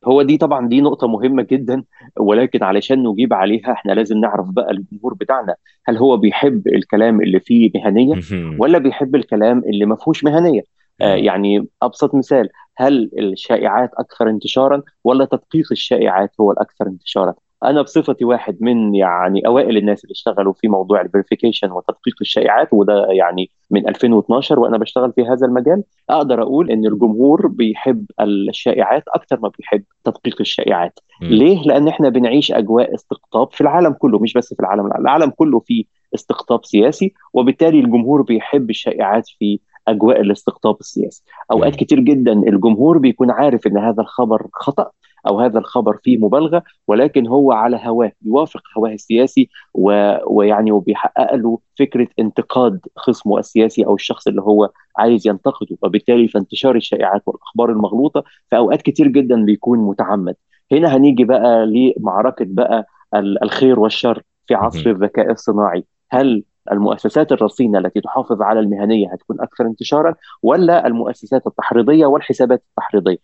هو 0.06 0.22
دي 0.22 0.38
طبعا 0.38 0.68
دي 0.68 0.82
نقطة 0.82 1.08
مهمة 1.08 1.48
جدا 1.52 1.84
ولكن 2.20 2.64
علشان 2.64 3.04
نجيب 3.08 3.34
عليها 3.34 3.72
إحنا 3.72 3.92
لازم 3.92 4.18
نعرف 4.18 4.48
بقى 4.50 4.72
الجمهور 4.72 5.14
بتاعنا 5.14 5.56
هل 5.86 5.98
هو 5.98 6.18
بيحب 6.18 6.68
الكلام 6.68 7.22
اللي 7.22 7.40
فيه 7.40 7.72
مهنية 7.76 8.14
ولا 8.60 8.78
بيحب 8.78 9.16
الكلام 9.16 9.60
اللي 9.60 9.86
ما 9.86 9.96
فيهوش 9.96 10.24
مهنية 10.24 10.62
آه 11.02 11.16
يعني 11.16 11.68
أبسط 11.82 12.16
مثال 12.16 12.50
هل 12.78 13.12
الشائعات 13.20 13.90
أكثر 13.94 14.30
انتشارا 14.30 14.82
ولا 15.04 15.26
تدقيق 15.26 15.68
الشائعات 15.72 16.32
هو 16.42 16.52
الأكثر 16.52 16.88
انتشارا؟ 16.88 17.34
أنا 17.64 17.82
بصفتي 17.82 18.26
واحد 18.26 18.58
من 18.62 18.96
يعني 18.96 19.48
أوائل 19.48 19.78
الناس 19.78 20.04
اللي 20.04 20.12
اشتغلوا 20.12 20.54
في 20.54 20.68
موضوع 20.68 21.02
الفيريفيكيشن 21.02 21.72
وتدقيق 21.72 22.16
الشائعات 22.22 22.68
وده 22.72 23.08
يعني 23.12 23.50
من 23.72 23.88
2012 23.90 24.60
وأنا 24.60 24.78
بشتغل 24.78 25.14
في 25.14 25.22
هذا 25.26 25.48
المجال 25.48 25.84
أقدر 26.10 26.42
أقول 26.42 26.72
إن 26.72 26.86
الجمهور 26.86 27.48
بيحب 27.48 28.06
الشائعات 28.22 29.04
أكثر 29.08 29.40
ما 29.40 29.52
بيحب 29.58 29.84
تدقيق 30.04 30.36
الشائعات 30.40 31.00
مم. 31.22 31.28
ليه؟ 31.28 31.62
لأن 31.62 31.88
إحنا 31.88 32.10
بنعيش 32.10 32.52
أجواء 32.52 32.96
استقطاب 32.96 33.52
في 33.54 33.62
العالم 33.62 33.94
كله 33.94 34.20
مش 34.20 34.34
بس 34.34 34.54
في 34.54 34.60
العالم 34.60 34.86
العالم 34.86 35.30
كله 35.30 35.60
فيه 35.60 35.84
استقطاب 36.16 36.66
سياسي 36.66 37.14
وبالتالي 37.34 37.80
الجمهور 37.80 38.22
بيحب 38.22 38.70
الشائعات 38.70 39.28
في 39.40 39.60
أجواء 39.88 40.22
الاستقطاب 40.22 40.76
السياسي 40.80 41.24
أوقات. 41.52 41.76
كتير 41.76 42.00
جدا 42.00 42.34
الجمهور 42.34 42.98
بيكون 42.98 43.32
عارف 43.32 43.68
إن 43.68 43.78
هذا 43.78 44.02
الخبر 44.02 44.48
خطأ 44.54 44.92
أو 45.28 45.40
هذا 45.40 45.60
الخبر 45.60 45.98
فيه 46.04 46.18
مبالغة 46.18 46.64
ولكن 46.88 47.28
هو 47.28 47.52
على 47.52 47.80
هواه 47.84 48.12
بيوافق 48.22 48.62
هواه 48.78 48.90
السياسي 48.94 49.50
و... 49.74 50.14
ويعني 50.28 50.72
وبيحقق 50.72 51.36
له 51.36 51.60
فكرة 51.80 52.08
انتقاد 52.20 52.80
خصمه 52.96 53.38
السياسي 53.40 53.86
أو 53.86 53.96
الشخص 53.96 54.28
اللي 54.28 54.42
هو 54.42 54.70
عايز 54.98 55.28
ينتقده. 55.28 55.78
وبالتالي 55.82 56.28
فانتشار 56.28 56.76
الشائعات 56.76 57.22
والأخبار 57.26 57.70
المغلوطة 57.72 58.24
في 58.50 58.58
أوقات 58.58 58.82
كتير 58.82 59.08
جدا 59.08 59.46
بيكون 59.46 59.80
متعمد. 59.80 60.36
هنا 60.72 60.96
هنيجي 60.98 61.24
بقى 61.24 61.66
لمعركة 61.66 62.46
بقى 62.48 62.86
ال- 63.16 63.44
الخير 63.44 63.80
والشر 63.80 64.24
في 64.48 64.56
عصر. 64.56 64.90
الذكاء 64.90 65.32
الصناعي. 65.32 65.84
هل 66.12 66.44
المؤسسات 66.72 67.32
الرصينة 67.32 67.80
التي 67.80 68.02
تحافظ 68.02 68.42
على 68.42 68.60
المهنية 68.60 69.14
هتكون 69.14 69.42
أكثر 69.42 69.66
انتشارا 69.66 70.16
ولا 70.44 70.88
المؤسسات 70.88 71.48
التحريضية 71.48 72.06
والحسابات 72.06 72.64
التحريضية؟ 72.70 73.18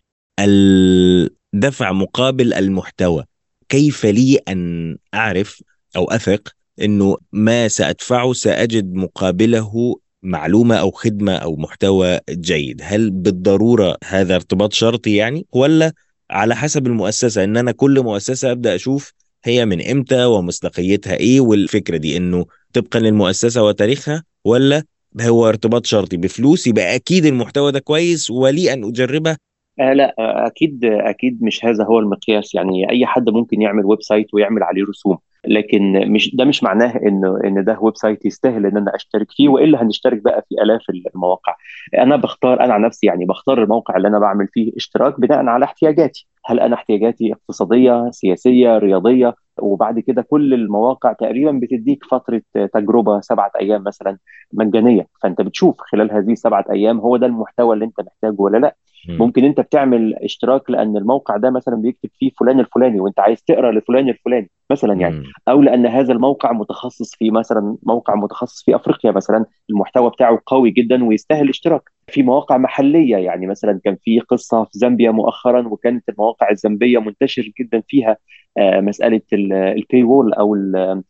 الدفع 1.54 1.92
مقابل 1.92 2.54
المحتوى. 2.54 3.24
كيف 3.68 4.06
لي 4.06 4.36
أن 4.48 4.96
أعرف 5.14 5.62
أو 5.96 6.04
أثق 6.04 6.48
إنه 6.82 7.16
ما 7.32 7.68
سأدفعه 7.68 8.32
سأجد 8.32 8.94
مقابله 8.94 9.96
معلومة 10.22 10.76
أو 10.76 10.90
خدمة 10.90 11.32
أو 11.32 11.56
محتوى 11.56 12.20
جيد؟ 12.30 12.80
هل 12.84 13.10
بالضرورة 13.10 13.96
هذا 14.04 14.34
ارتباط 14.34 14.72
شرطي 14.72 15.16
يعني؟ 15.16 15.46
ولا 15.52 15.92
على 16.30 16.56
حسب 16.56 16.86
المؤسسة 16.86 17.44
إن 17.44 17.56
أنا 17.56 17.72
كل 17.72 18.00
مؤسسة 18.02 18.52
أبدأ 18.52 18.74
أشوف 18.74 19.12
هي 19.44 19.66
من 19.66 19.88
إمتى 19.90 20.24
ومصداقيتها 20.24 21.14
إيه 21.14 21.40
والفكرة 21.40 21.96
دي 21.96 22.16
إنه 22.16 22.46
طبقا 22.72 23.00
للمؤسسة 23.00 23.62
وتاريخها 23.62 24.24
ولا 24.44 24.82
هو 25.20 25.48
ارتباط 25.48 25.86
شرطي؟ 25.86 26.16
بفلوس 26.16 26.66
يبقى 26.66 26.94
أكيد 26.94 27.26
المحتوى 27.26 27.72
ده 27.72 27.78
كويس 27.78 28.30
ولي 28.30 28.72
أن 28.72 28.84
أجربه 28.84 29.36
آه 29.80 29.92
لا 29.92 30.14
آه 30.18 30.46
أكيد 30.46 30.84
أكيد 30.84 31.42
مش 31.42 31.64
هذا 31.64 31.84
هو 31.84 31.98
المقياس. 31.98 32.54
يعني 32.54 32.90
أي 32.90 33.06
حد 33.06 33.30
ممكن 33.30 33.62
يعمل 33.62 33.84
website 33.84 34.34
ويعمل 34.34 34.62
عليه 34.62 34.84
رسوم. 34.88 35.18
لكن 35.46 36.12
مش 36.12 36.36
ده 36.36 36.44
مش 36.44 36.62
معناه 36.62 36.96
انه 36.96 37.40
إن 37.44 37.64
ده 37.64 37.78
website 37.80 38.24
يستاهل 38.26 38.66
إن 38.66 38.76
أنا 38.76 38.94
أشترك 38.96 39.26
فيه 39.30 39.48
وإلا 39.48 39.82
هنشترك 39.82 40.22
بقى 40.22 40.44
في 40.48 40.62
آلاف 40.62 40.80
المواقع. 41.14 41.56
أنا 41.98 42.16
بختار 42.16 42.60
أنا 42.64 42.74
عن 42.74 42.82
نفسي 42.82 43.06
يعني 43.06 43.24
بختار 43.24 43.62
الموقع 43.62 43.96
اللي 43.96 44.08
أنا 44.08 44.18
بعمل 44.18 44.48
فيه 44.52 44.72
اشتراك 44.76 45.20
بناء 45.20 45.46
على 45.46 45.64
احتياجاتي. 45.64 46.26
هل 46.46 46.60
أنا 46.60 46.74
احتياجاتي 46.74 47.32
اقتصادية 47.32 48.10
سياسية 48.10 48.78
رياضية؟ 48.78 49.34
وبعد 49.58 49.98
كده 50.00 50.22
كل 50.22 50.54
المواقع 50.54 51.12
تقريبا 51.12 51.52
بتديك 51.52 52.04
فترة 52.10 52.42
تجربة 52.74 53.20
سبعة 53.20 53.50
أيام 53.60 53.82
مثلا 53.84 54.18
مجانية. 54.52 55.06
فأنت 55.22 55.40
بتشوف 55.40 55.76
خلال 55.80 56.12
هذه 56.12 56.32
السبعه 56.32 56.64
أيام 56.70 56.98
هو 57.00 57.16
ده 57.16 57.26
المحتوى 57.26 57.74
اللي 57.74 57.84
أنت 57.84 58.00
محتاجه 58.00 58.36
ولا 58.38 58.58
لا. 58.58 58.76
ممكن 59.08 59.44
انت 59.44 59.60
بتعمل 59.60 60.14
اشتراك 60.14 60.70
لأن 60.70 60.96
الموقع 60.96 61.36
ده 61.36 61.50
مثلا 61.50 61.76
بيكتب 61.76 62.10
فيه 62.18 62.30
فلان 62.40 62.60
الفلاني 62.60 63.00
وانت 63.00 63.20
عايز 63.20 63.42
تقرأ 63.42 63.72
لفلان 63.72 64.08
الفلاني 64.08 64.50
مثلا 64.70 64.94
يعني. 64.94 65.22
أو 65.48 65.62
لأن 65.62 65.86
هذا 65.86 66.12
الموقع 66.12 66.52
متخصص 66.52 67.14
في 67.14 67.30
مثلا 67.30 67.76
موقع 67.82 68.14
متخصص 68.14 68.64
في 68.64 68.76
أفريقيا 68.76 69.10
مثلا 69.10 69.44
المحتوى 69.70 70.10
بتاعه 70.10 70.40
قوي 70.46 70.70
جدا 70.70 71.04
ويستاهل 71.04 71.48
اشتراك. 71.48 71.82
في 72.08 72.22
مواقع 72.22 72.56
محلية 72.56 73.16
يعني 73.16 73.46
مثلا 73.46 73.80
كان 73.84 73.96
في 74.02 74.20
قصة 74.20 74.64
في 74.64 74.78
زامبيا 74.78 75.10
مؤخرا 75.10 75.68
وكانت 75.68 76.08
المواقع 76.08 76.50
الزامبية 76.50 76.98
منتشر 76.98 77.52
جدا 77.60 77.82
فيها 77.88 78.16
آه 78.58 78.80
مسألة 78.80 79.20
البي 79.32 80.02
وول 80.04 80.32
أو 80.32 80.54
ال 80.54 81.02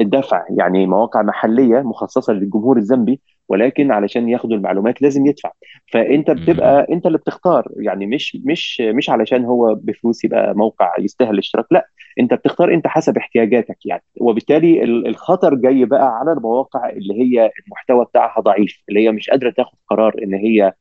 الدفع. 0.00 0.44
يعني 0.58 0.86
مواقع 0.86 1.22
محلية 1.22 1.82
مخصصة 1.82 2.32
للجمهور 2.32 2.76
الزامبي 2.76 3.20
ولكن 3.48 3.92
علشان 3.92 4.28
ياخدوا 4.28 4.56
المعلومات 4.56 5.02
لازم 5.02 5.26
يدفع. 5.26 5.52
فأنت 5.92 6.30
بتبقى 6.30 6.86
أنت 6.92 7.06
اللي 7.06 7.18
بتختار. 7.18 7.68
يعني 7.76 8.06
مش 8.06 8.36
مش 8.44 8.80
مش 8.80 9.10
علشان 9.10 9.44
هو 9.44 9.74
بفلوس 9.74 10.24
يبقى 10.24 10.54
موقع 10.54 10.92
يستاهل 10.98 11.30
الاشتراك 11.34 11.66
لا 11.70 11.88
أنت 12.20 12.34
بتختار 12.34 12.74
أنت 12.74 12.86
حسب 12.86 13.16
احتياجاتك 13.16 13.86
يعني. 13.86 14.02
وبالتالي 14.20 14.84
الخطر 14.84 15.54
جاي 15.54 15.84
بقى 15.84 16.18
على 16.18 16.32
المواقع 16.32 16.90
اللي 16.90 17.14
هي 17.14 17.50
المحتوى 17.66 18.04
بتاعها 18.04 18.40
ضعيف 18.40 18.82
اللي 18.88 19.00
هي 19.04 19.12
مش 19.12 19.30
قادرة 19.30 19.50
تاخد 19.50 19.78
قرار 19.90 20.14
إن 20.22 20.34
هي 20.34 20.72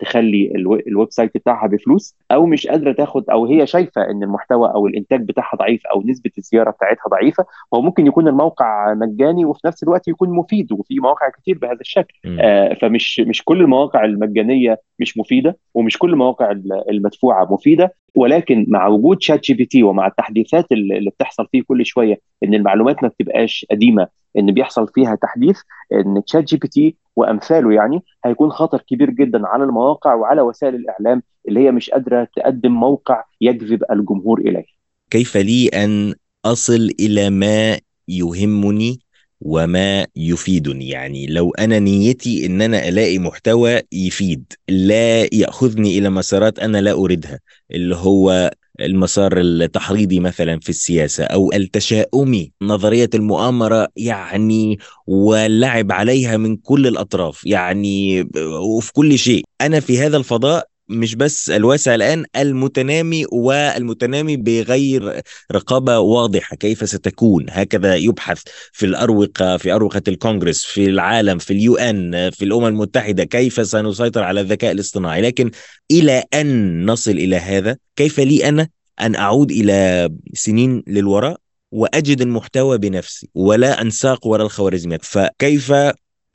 تخلي 0.00 0.52
ال 0.86 1.10
website 1.10 1.34
بتاعها 1.34 1.66
بفلوس 1.66 2.16
أو 2.32 2.46
مش 2.46 2.66
قادرة 2.66 2.92
تاخد 2.92 3.30
أو 3.30 3.46
هي 3.46 3.66
شايفة 3.66 4.10
إن 4.10 4.22
المحتوى 4.22 4.68
أو 4.74 4.86
الإنتاج 4.86 5.22
بتاعها 5.28 5.56
ضعيف 5.56 5.86
أو 5.86 6.02
نسبة 6.06 6.30
الزيارة 6.38 6.70
بتاعتها 6.70 7.08
ضعيفة 7.10 7.44
هو 7.74 7.82
ممكن 7.82 8.06
يكون 8.06 8.28
الموقع 8.28 8.94
مجاني 8.94 9.44
وفي 9.44 9.60
نفس 9.66 9.82
الوقت 9.82 10.08
يكون 10.08 10.30
مفيد 10.30 10.72
وفي 10.72 11.00
مواقع 11.00 11.28
كتير 11.28 11.58
بهذا 11.58 11.80
الشكل. 11.80 12.14
آه 12.40 12.74
فمش 12.74 13.20
مش 13.20 13.44
كل 13.44 13.60
المواقع 13.60 14.04
المجانية 14.04 14.80
مش 14.98 15.18
مفيدة 15.18 15.58
ومش 15.74 15.98
كل 15.98 16.12
المواقع 16.12 16.50
المدفوعة 16.90 17.52
مفيدة. 17.52 17.94
ولكن 18.14 18.66
مع 18.68 18.86
وجود 18.86 19.22
ChatGPT 19.22 19.82
ومع 19.82 20.06
التحديثات 20.06 20.72
اللي 20.72 21.10
بتحصل 21.10 21.46
فيه 21.52 21.62
كل 21.62 21.86
شوية 21.86 22.20
إن 22.44 22.54
المعلومات 22.54 23.02
ما 23.02 23.08
بتبقاش 23.08 23.66
قديمة 23.70 24.08
إن 24.38 24.52
بيحصل 24.52 24.88
فيها 24.94 25.14
تحديث 25.14 25.60
إن 25.92 26.24
ChatGPT 26.24 26.96
وأمثاله 27.16 27.72
يعني 27.72 28.02
هيكون 28.24 28.50
خطر 28.50 28.80
كبير 28.80 29.10
جدا 29.10 29.46
على 29.46 29.64
المواقع 29.64 30.14
وعلى 30.14 30.42
وسائل 30.42 30.74
الإعلام 30.74 31.22
اللي 31.48 31.60
هي 31.60 31.70
مش 31.70 31.90
قادرة 31.90 32.28
تقدم 32.36 32.72
موقع 32.72 33.24
يجذب 33.40 33.84
الجمهور 33.90 34.40
إليه. 34.40 34.64
كيف 35.10 35.36
لي 35.36 35.68
أن 35.68 36.14
أصل 36.44 36.88
إلى 37.00 37.30
ما 37.30 37.78
يهمني 38.08 38.98
وما 39.40 40.06
يفيدني. 40.16 40.88
يعني 40.88 41.26
لو 41.26 41.50
أنا 41.50 41.78
نيتي 41.78 42.46
إن 42.46 42.62
أنا 42.62 42.88
ألاقي 42.88 43.18
محتوى 43.18 43.80
يفيد 43.92 44.52
لا 44.68 45.34
يأخذني 45.34 45.98
إلى 45.98 46.10
مسارات 46.10 46.58
أنا 46.58 46.78
لا 46.78 46.92
أريدها 46.92 47.40
اللي 47.70 47.96
هو 47.96 48.50
المسار 48.80 49.40
التحريضي 49.40 50.20
مثلا 50.20 50.60
في 50.60 50.68
السياسة 50.68 51.24
أو 51.24 51.52
التشاؤمي. 51.52 52.52
نظرية 52.62 53.10
المؤامرة 53.14 53.88
يعني 53.96 54.78
واللعب 55.06 55.92
عليها 55.92 56.36
من 56.36 56.56
كل 56.56 56.86
الأطراف 56.86 57.46
يعني 57.46 58.28
وفي 58.76 58.92
كل 58.92 59.18
شيء. 59.18 59.44
أنا 59.60 59.80
في 59.80 59.98
هذا 59.98 60.16
الفضاء 60.16 60.66
مش 60.90 61.14
بس 61.14 61.50
الواسع 61.50 61.94
الآن 61.94 62.24
المتنامي 62.36 63.24
والمتنامي 63.32 64.36
بغير 64.36 65.20
رقابة 65.52 65.98
واضحة. 65.98 66.56
كيف 66.56 66.88
ستكون؟ 66.88 67.46
هكذا 67.50 67.94
يبحث 67.94 68.42
في 68.72 68.86
الأروقة 68.86 69.56
في 69.56 69.72
أروقة 69.72 70.02
الكونغرس 70.08 70.64
في 70.64 70.84
العالم 70.86 71.38
في 71.38 71.52
اليو 71.52 71.76
أن 71.76 72.30
في 72.30 72.44
الأمم 72.44 72.66
المتحدة. 72.66 73.24
كيف 73.24 73.66
سنسيطر 73.66 74.22
على 74.22 74.40
الذكاء 74.40 74.72
الاصطناعي؟ 74.72 75.20
لكن 75.22 75.50
إلى 75.90 76.24
أن 76.34 76.86
نصل 76.86 77.10
إلى 77.10 77.36
هذا 77.36 77.76
كيف 77.96 78.20
لي 78.20 78.48
أنا 78.48 78.68
أن 79.00 79.14
أعود 79.14 79.50
إلى 79.50 80.08
سنين 80.34 80.82
للوراء 80.86 81.36
وأجد 81.72 82.20
المحتوى 82.20 82.78
بنفسي 82.78 83.28
ولا 83.34 83.82
أنساق 83.82 84.26
وراء 84.26 84.46
الخوارزميات؟ 84.46 85.04
فكيف 85.04 85.72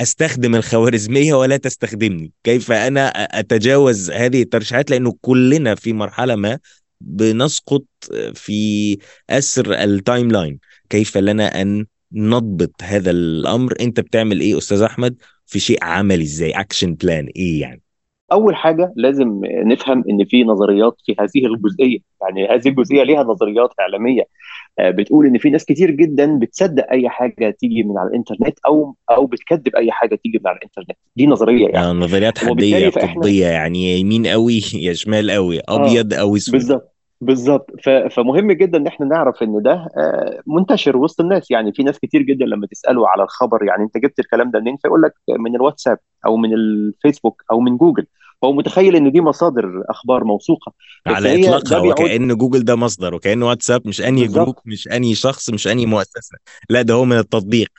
أستخدم 0.02 0.56
الخوارزمية 0.56 1.34
ولا 1.34 1.58
تستخدمني؟ 1.58 2.32
كيف 2.44 2.72
أنا 2.72 3.08
أتجاوز 3.40 4.12
هذه 4.12 4.42
الترشيحات؟ 4.42 4.92
لأنه 4.92 5.16
كلنا 5.22 5.76
في 5.76 5.94
مرحلة 5.94 6.36
ما 6.36 6.60
بنسقط 7.02 7.84
في 8.34 8.98
أسر 9.30 9.74
ال 9.74 10.32
timeline 10.32 10.60
كيف 10.90 11.18
لنا 11.18 11.62
أن 11.62 11.86
نضبط 12.14 12.72
هذا 12.82 13.12
الأمر؟ 13.12 13.74
أنت 13.80 14.00
بتعمل 14.00 14.40
إيه 14.40 14.58
أستاذ 14.58 14.82
أحمد؟ 14.82 15.16
في 15.46 15.60
شيء 15.60 15.78
عملي 15.84 16.24
إزاي؟ 16.24 16.52
action 16.52 16.94
plan 16.94 17.28
إيه 17.36 17.62
يعني؟ 17.62 17.82
أول 18.32 18.56
حاجة 18.56 18.94
لازم 18.96 19.42
نفهم 19.44 20.04
إن 20.10 20.26
في 20.26 20.44
نظريات 20.44 20.98
في 21.06 21.16
هذه 21.20 21.46
الجزئية. 21.46 22.00
يعني 22.22 22.48
هذه 22.48 22.68
الجزئية 22.68 23.04
ليها 23.04 23.24
نظريات 23.24 23.70
إعلامية. 23.80 24.24
بتقول 24.80 25.26
إن 25.26 25.38
في 25.38 25.50
ناس 25.50 25.66
كتير 25.66 25.92
جدا 25.92 26.40
بتصدق 26.40 26.92
أي 26.92 27.10
حاجة 27.10 27.50
تيجي 27.60 27.84
من 27.84 27.98
على 27.98 28.10
الإنترنت 28.10 28.60
أو 28.68 28.96
أو 29.12 29.26
بتكذب 29.26 29.76
أي 29.76 29.92
حاجة 29.92 30.16
تيجي 30.16 30.40
من 30.40 30.48
على 30.48 30.58
الإنترنت. 30.58 30.98
دي 31.16 31.28
نظرية 31.28 31.68
يعني. 31.68 31.88
آه 31.88 31.92
نظريات 31.94 32.38
حدية 32.38 32.90
قطبيه 32.90 33.46
يعني 33.46 33.92
يا 33.92 33.98
يمين 33.98 34.28
قوي 34.28 34.62
يا 34.74 34.94
شمال 34.94 35.32
قوي 35.32 35.62
أبيض 35.70 36.14
آه 36.14 36.18
أو 36.18 36.36
أسود. 36.36 36.56
بالظبط 36.56 36.92
بالظبط. 37.22 37.72
فمهم 38.12 38.52
جدا 38.52 38.78
إن 38.78 38.88
إحنا 38.88 39.06
نعرف 39.06 39.44
إن 39.44 39.62
ده 39.62 39.74
آه، 39.74 40.40
منتشر 40.48 40.98
وسط 40.98 41.22
الناس. 41.22 41.52
يعني 41.52 41.74
في 41.74 41.84
ناس 41.84 42.00
كتير 42.00 42.22
جدا 42.22 42.46
لما 42.46 42.68
تساله 42.68 43.08
على 43.10 43.24
الخبر 43.24 43.64
يعني 43.64 43.84
أنت 43.84 43.98
جبت 43.98 44.20
الكلام 44.20 44.52
ده 44.52 44.60
منين 44.60 44.78
فيقول 44.78 45.02
لك 45.02 45.14
من 45.40 45.56
الواتساب 45.56 45.98
أو 46.26 46.38
من 46.38 46.54
الفيسبوك 46.54 47.44
أو 47.52 47.60
من 47.60 47.78
جوجل. 47.78 48.06
هو 48.44 48.54
متخيل 48.54 48.96
إن 48.96 49.12
دي 49.12 49.22
مصادر 49.22 49.84
أخبار 49.90 50.24
موثوقة 50.24 50.74
على 51.08 51.36
إطلاقها 51.36 51.80
وكأن 51.80 52.38
جوجل 52.38 52.64
ده 52.64 52.76
مصدر 52.76 53.14
وكأن 53.16 53.44
واتساب 53.44 53.88
مش 53.88 54.02
أنهي 54.02 54.28
group 54.28 54.56
مش 54.66 54.88
أنهي 54.88 55.16
شخص 55.16 55.50
مش 55.50 55.68
أنهي 55.68 55.86
مؤسسة. 55.86 56.38
لا 56.70 56.82
ده 56.82 56.94
هو 56.94 57.06
من 57.06 57.18
التطبيق. 57.18 57.70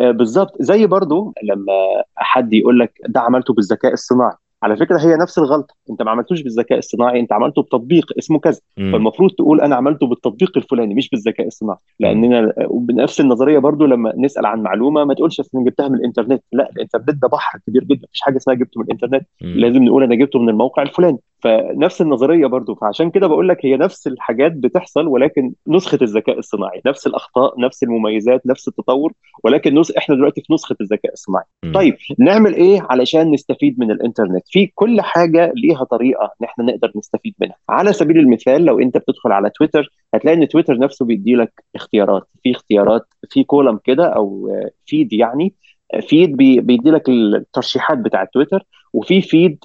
آه، 0.00 0.10
بالظبط. 0.10 0.52
زي 0.60 0.86
برضو 0.86 1.34
لما 1.42 1.72
حد 2.16 2.52
يقول 2.52 2.78
لك 2.80 2.92
ده 3.08 3.20
عملته 3.20 3.54
بالذكاء 3.54 3.92
الصناعي. 3.92 4.36
على 4.62 4.76
فكرة 4.76 4.98
هي 4.98 5.16
نفس 5.16 5.38
الغلطة. 5.38 5.74
انت 5.90 6.02
ما 6.02 6.10
عملتوش 6.10 6.42
بالذكاء 6.42 6.78
الصناعي 6.78 7.20
انت 7.20 7.32
عملته 7.32 7.62
بتطبيق 7.62 8.06
اسمه 8.18 8.38
كذا. 8.38 8.60
فالمفروض 8.76 9.30
تقول 9.30 9.60
أنا 9.60 9.76
عملته 9.76 10.06
بالتطبيق 10.06 10.52
الفلاني 10.56 10.94
مش 10.94 11.10
بالذكاء 11.10 11.46
الصناعي 11.46 11.78
لأننا 12.00 12.52
بنفس 12.70 13.20
النظرية 13.20 13.58
برضو 13.58 13.86
لما 13.86 14.12
نسأل 14.16 14.46
عن 14.46 14.62
معلومة 14.62 15.04
ما 15.04 15.14
تقولش 15.14 15.40
أصل 15.40 15.64
جبتها 15.64 15.88
من 15.88 15.94
الإنترنت. 15.94 16.42
لا 16.52 16.70
الإنترنت 16.70 17.22
ده 17.22 17.28
بحر 17.28 17.58
كبير 17.66 17.84
جدا. 17.84 18.06
مفيش 18.08 18.20
حاجة 18.20 18.36
اسمها 18.36 18.56
جبته 18.56 18.80
من 18.80 18.86
الإنترنت. 18.86 19.26
مم. 19.42 19.54
لازم 19.54 19.84
نقول 19.84 20.02
أنا 20.02 20.14
جبته 20.14 20.38
من 20.38 20.48
الموقع 20.48 20.82
الفلاني. 20.82 21.18
فنفس 21.42 22.00
النظرية 22.00 22.46
برضو 22.46 22.74
فعشان 22.74 23.10
كده 23.10 23.26
بقول 23.26 23.48
لك 23.48 23.66
هي 23.66 23.76
نفس 23.76 24.06
الحاجات 24.06 24.52
بتحصل 24.52 25.06
ولكن 25.08 25.52
نسخة 25.68 25.98
الذكاء 26.02 26.38
الصناعي 26.38 26.82
نفس 26.86 27.06
الأخطاء 27.06 27.60
نفس 27.60 27.82
المميزات 27.82 28.46
نفس 28.46 28.68
التطور 28.68 29.12
ولكن 29.44 29.78
نس... 29.78 29.96
إحنا 29.96 30.14
دلوقتي 30.14 30.42
في 30.46 30.52
نسخة 30.52 30.76
الذكاء 30.80 31.12
الصناعي. 31.12 31.44
م. 31.64 31.72
طيب 31.72 31.96
نعمل 32.18 32.54
إيه 32.54 32.86
علشان 32.90 33.30
نستفيد 33.30 33.80
من 33.80 33.90
الإنترنت؟ 33.90 34.42
في 34.50 34.66
كل 34.74 35.00
حاجة 35.00 35.52
ليها 35.56 35.84
طريقة 35.84 36.24
إن 36.40 36.46
إحنا 36.46 36.64
نقدر 36.64 36.92
نستفيد 36.96 37.34
منها. 37.40 37.56
على 37.68 37.92
سبيل 37.92 38.18
المثال 38.18 38.64
لو 38.64 38.80
أنت 38.80 38.96
بتدخل 38.96 39.32
على 39.32 39.50
تويتر 39.50 39.90
هتلاقي 40.14 40.36
إن 40.36 40.48
تويتر 40.48 40.78
نفسه 40.78 41.04
بيدي 41.06 41.34
لك 41.36 41.64
اختيارات. 41.74 42.22
في 42.42 42.50
اختيارات 42.50 43.02
في 43.30 43.44
column 43.44 43.80
كده 43.84 44.06
أو 44.06 44.50
feed 44.86 45.12
يعني 45.12 45.54
feed 46.00 46.36
بيدي 46.36 46.90
لك 46.90 47.08
الترشيحات 47.08 47.98
بتاعه 47.98 48.28
تويتر 48.32 48.66
وفي 48.92 49.22
feed 49.22 49.64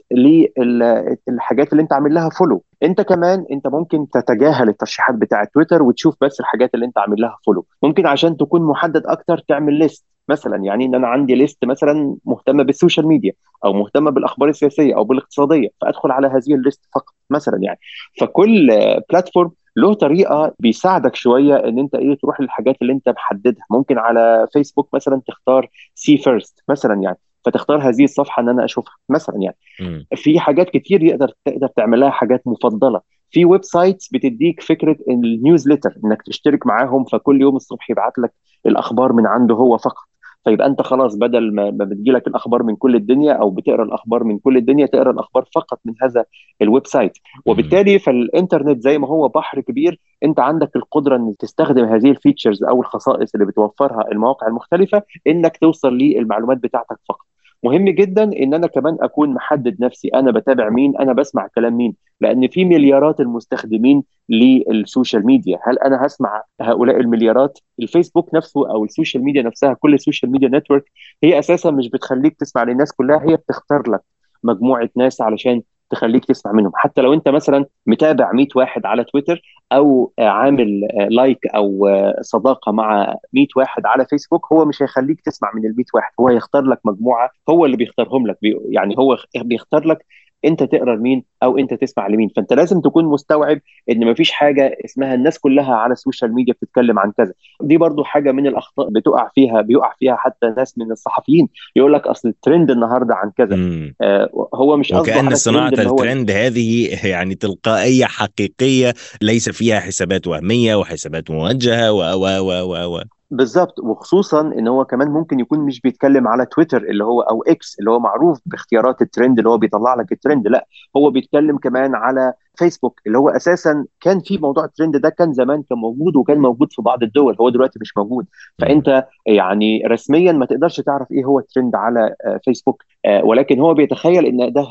للحاجات 1.28 1.72
اللي 1.72 1.84
انت 1.84 1.94
عامل 1.94 2.14
لها 2.14 2.30
follow 2.30 2.64
انت 2.84 3.02
كمان 3.02 3.46
انت 3.52 3.68
ممكن 3.68 4.10
تتجاهل 4.10 4.70
الترشيحات 4.70 5.16
بتاعه 5.16 5.48
تويتر 5.54 5.84
وتشوف 5.84 6.16
بس 6.22 6.40
الحاجات 6.40 6.74
اللي 6.76 6.86
انت 6.86 6.98
عامل 6.98 7.22
لها 7.22 7.38
follow 7.46 7.66
ممكن 7.84 8.08
عشان 8.08 8.38
تكون 8.38 8.62
محدد 8.62 9.06
أكتر 9.06 9.38
تعمل 9.38 9.74
list 9.74 10.06
مثلا 10.30 10.58
يعني 10.64 10.86
إن 10.86 10.96
أنا 10.96 11.08
عندي 11.08 11.36
list 11.36 11.66
مثلا 11.66 12.16
مهتمه 12.26 12.64
بال 12.64 12.75
social 12.75 13.08
media 13.08 13.34
أو 13.66 13.74
مهتمه 13.74 14.12
بالأخبار 14.12 14.50
السياسية 14.50 14.96
أو 14.96 15.04
بالاقتصادية 15.04 15.70
فأدخل 15.82 16.12
على 16.12 16.28
هذه 16.28 16.56
ال 16.56 16.61
list 16.61 16.82
فقط 16.96 17.14
مثلا 17.30 17.60
يعني. 17.62 17.80
فكل 18.20 18.68
platform 19.10 19.52
له 19.76 19.94
طريقة 19.94 20.54
بيساعدك 20.60 21.16
شوية 21.16 21.56
إن 21.56 21.80
أنت 21.80 21.96
إيه 21.96 22.18
تروح 22.18 22.42
للحاجات 22.42 22.76
اللي 22.82 22.94
أنت 22.94 23.10
محددها. 23.10 23.66
ممكن 23.72 23.98
على 23.98 24.48
فيسبوك 24.54 24.90
مثلا 24.94 25.22
تختار 25.28 25.70
see 25.96 26.18
first 26.18 26.64
مثلا 26.70 27.02
يعني. 27.02 27.18
فتختار 27.46 27.90
هذه 27.90 28.04
الصفحة 28.04 28.42
إن 28.42 28.50
أنا 28.50 28.66
أشوفها 28.66 28.94
مثلا 29.10 29.36
يعني. 29.42 29.58
م. 29.80 30.04
في 30.16 30.40
حاجات 30.40 30.70
كتير 30.70 31.04
يقدر 31.04 31.32
تقدر 31.46 31.68
تعمل 31.68 32.00
لها 32.00 32.10
حاجات 32.10 32.42
مفضلة. 32.46 33.02
في 33.30 33.46
websites 33.46 34.08
بتديك 34.08 34.62
فكرة 34.62 34.96
ال 35.10 35.17
newsletter 35.17 35.94
إنك 36.06 36.22
تشترك 36.22 36.68
معاهم 36.68 37.04
فكل 37.04 37.42
يوم 37.42 37.56
الصبح 37.56 37.90
يبعت 37.90 38.18
لك 38.18 38.34
الأخبار 38.66 39.14
من 39.14 39.26
عنده 39.28 39.56
هو 39.56 39.78
فقط. 39.78 40.11
فيبقى 40.46 40.68
أنت 40.68 40.82
خلاص 40.82 41.16
بدل 41.16 41.56
ما 41.56 41.70
بتجي 41.70 42.12
لك 42.12 42.28
الأخبار 42.28 42.64
من 42.64 42.76
كل 42.76 42.96
الدنيا 42.96 43.34
أو 43.34 43.50
بتقرأ 43.50 43.84
الأخبار 43.84 44.24
من 44.24 44.40
كل 44.40 44.58
الدنيا 44.58 44.86
تقرأ 44.86 45.12
الأخبار 45.12 45.46
فقط 45.56 45.80
من 45.86 45.94
هذا 46.02 46.26
ال 46.62 46.88
website. 46.88 47.18
وبالتالي 47.46 48.00
فالإنترنت 48.00 48.82
زي 48.82 48.98
ما 48.98 49.08
هو 49.08 49.28
بحر 49.28 49.62
كبير 49.62 50.00
أنت 50.24 50.40
عندك 50.40 50.76
القدرة 50.76 51.16
ان 51.16 51.34
تستخدم 51.40 51.86
هذه 51.86 52.10
ال 52.12 52.18
features 52.18 52.64
أو 52.64 52.82
الخصائص 52.82 53.34
اللي 53.36 53.46
بتوفرها 53.46 54.12
المواقع 54.12 54.48
المختلفة 54.48 55.04
إنك 55.28 55.58
توصل 55.58 55.94
للمعلومات 55.98 56.58
بتاعتك 56.58 56.98
فقط. 57.10 57.31
مهم 57.64 57.90
جدا 57.90 58.24
إن 58.24 58.54
أنا 58.54 58.68
كمان 58.68 58.98
أكون 59.02 59.30
محدد 59.34 59.82
نفسي 59.82 60.08
أنا 60.08 60.32
بتابع 60.32 60.70
مين 60.70 60.98
أنا 60.98 61.14
بسمع 61.14 61.48
كلام 61.56 61.78
مين. 61.78 61.96
لأن 62.22 62.48
في 62.48 62.66
مليارات 62.66 63.20
المستخدمين 63.20 64.04
لل 64.30 64.54
social 64.54 65.26
media. 65.26 65.60
هل 65.64 65.80
أنا 65.80 66.06
هسمع 66.06 66.44
هؤلاء 66.62 67.00
المليارات؟ 67.00 67.60
الفيسبوك 67.80 68.36
نفسه 68.36 68.70
أو 68.72 68.86
ال 68.86 68.91
social 68.91 69.24
media 69.24 69.42
نفسها 69.42 69.74
كل 69.74 69.94
ال 69.94 69.99
social 69.99 70.32
media 70.32 70.48
network 70.50 70.92
هي 71.24 71.40
أساسا 71.40 71.72
مش 71.72 71.90
بتخليك 71.90 72.36
تسمع 72.40 72.64
للناس 72.64 72.92
كلها 72.92 73.22
هي 73.30 73.36
بتختار 73.36 73.90
لك 73.92 74.02
مجموعة 74.44 74.90
ناس 74.96 75.22
علشان 75.22 75.62
تخليك 75.92 76.26
تسمع 76.26 76.52
منهم. 76.52 76.72
حتى 76.76 77.02
لو 77.02 77.14
انت 77.14 77.30
مثلا 77.30 77.66
متابع 77.88 78.32
100 78.32 78.48
واحد 78.56 78.86
على 78.86 79.04
تويتر 79.04 79.42
أو 79.72 80.14
عامل 80.20 80.88
like 81.10 81.40
أو 81.56 81.88
صداقة 82.22 82.72
مع 82.72 83.16
100 83.34 83.48
واحد 83.56 83.86
على 83.86 84.06
فيسبوك 84.06 84.54
هو 84.54 84.66
مش 84.66 84.84
هيخليك 84.84 85.22
تسمع 85.22 85.52
من 85.56 85.66
ال 85.66 85.76
100 85.78 85.86
واحد. 85.94 86.12
هو 86.20 86.28
هيختار 86.28 86.64
لك 86.64 86.80
مجموعة 86.86 87.30
هو 87.50 87.66
اللي 87.66 87.78
بيختارهم 87.78 88.28
لك. 88.28 88.38
يعني 88.70 88.96
هو 88.98 89.18
بيختار 89.38 89.86
لك 89.88 90.06
انت 90.46 90.64
تقرا 90.64 90.96
لمين 90.96 91.24
أو 91.44 91.58
انت 91.58 91.74
تسمع 91.74 92.08
لمين. 92.08 92.30
فانت 92.36 92.54
لازم 92.54 92.82
تكون 92.82 93.06
مستوعب 93.06 93.60
ان 93.92 94.12
مفيش 94.12 94.32
حاجة 94.32 94.78
اسمها 94.86 95.14
الناس 95.14 95.40
كلها 95.40 95.76
على 95.76 95.94
ال 95.94 95.99
social 95.99 96.34
media 96.34 96.54
بتتكلم 96.54 97.00
عن 97.00 97.12
كذا. 97.12 97.34
دي 97.62 97.78
برضو 97.78 98.04
حاجة 98.04 98.32
من 98.32 98.48
الأخطاء 98.48 98.90
بتقع 98.90 99.30
فيها 99.36 99.62
بيقع 99.62 99.94
فيها 100.00 100.16
حتى 100.16 100.54
ناس 100.58 100.78
من 100.78 100.92
الصحفيين 100.92 101.48
يقول 101.76 101.94
لك 101.94 102.08
أصل 102.08 102.30
الترند 102.30 102.72
النهارده 102.72 103.16
عن 103.16 103.32
كذا. 103.38 103.56
آه 104.02 104.48
هو 104.54 104.78
مش 104.78 104.94
قصده 104.94 105.02
وكأن 105.02 105.36
صناعة 105.36 105.68
الترند 105.68 106.32
هذه 106.32 106.98
يعني 107.08 107.36
تلقائية 107.36 108.06
حقيقية 108.06 108.94
ليس 109.22 109.50
فيها 109.50 109.80
حسابات 109.80 110.28
وهمية 110.28 110.76
وحسابات 110.76 111.32
موجهة 111.32 111.92
و 111.92 111.98
و 111.98 112.26
و 112.42 112.98
و 112.98 113.02
بالظبط. 113.32 113.80
وخصوصا 113.80 114.42
إن 114.42 114.68
هو 114.68 114.86
كمان 114.86 115.08
ممكن 115.08 115.40
يكون 115.40 115.60
مش 115.60 115.82
بيتكلم 115.82 116.28
على 116.28 116.46
تويتر 116.46 116.78
اللي 116.84 117.04
هو 117.04 117.22
أو 117.22 117.44
إكس 117.44 117.76
اللي 117.80 117.92
هو 117.92 118.00
معروف 118.00 118.40
باختيارات 118.46 119.02
الترند 119.02 119.38
اللي 119.38 119.50
هو 119.50 119.58
بيطلع 119.58 119.94
لك 119.96 120.12
الترند 120.12 120.48
لا. 120.48 120.68
هو 120.98 121.10
بيتكلم 121.12 121.58
كمان 121.58 121.96
على 121.96 122.34
فيسبوك 122.56 123.02
اللي 123.08 123.18
هو 123.18 123.30
أساسا 123.30 123.86
كان 124.02 124.20
في 124.20 124.38
موضوع 124.38 124.66
الترند 124.66 124.98
ده 124.98 125.10
كان 125.10 125.34
زمان 125.34 125.64
كان 125.64 125.78
موجود 125.78 126.16
وكان 126.16 126.38
موجود 126.38 126.74
في 126.74 126.82
بعض 126.82 127.04
الدول 127.04 127.36
هو 127.42 127.50
دلوقتي 127.50 127.80
مش 127.82 127.98
موجود. 127.98 128.26
فأنت 128.60 129.06
يعني 129.26 129.84
رسميا 129.88 130.32
ما 130.32 130.46
تقدرش 130.46 130.82
تعرف 130.82 131.12
إيه 131.12 131.26
هو 131.26 131.40
الترند 131.40 131.76
على 131.76 132.16
فيسبوك 132.46 132.84
آه، 133.06 133.26
ولكن 133.26 133.60
هو 133.60 133.74
بيتخيل 133.74 134.26
إن 134.26 134.54
ده 134.54 134.66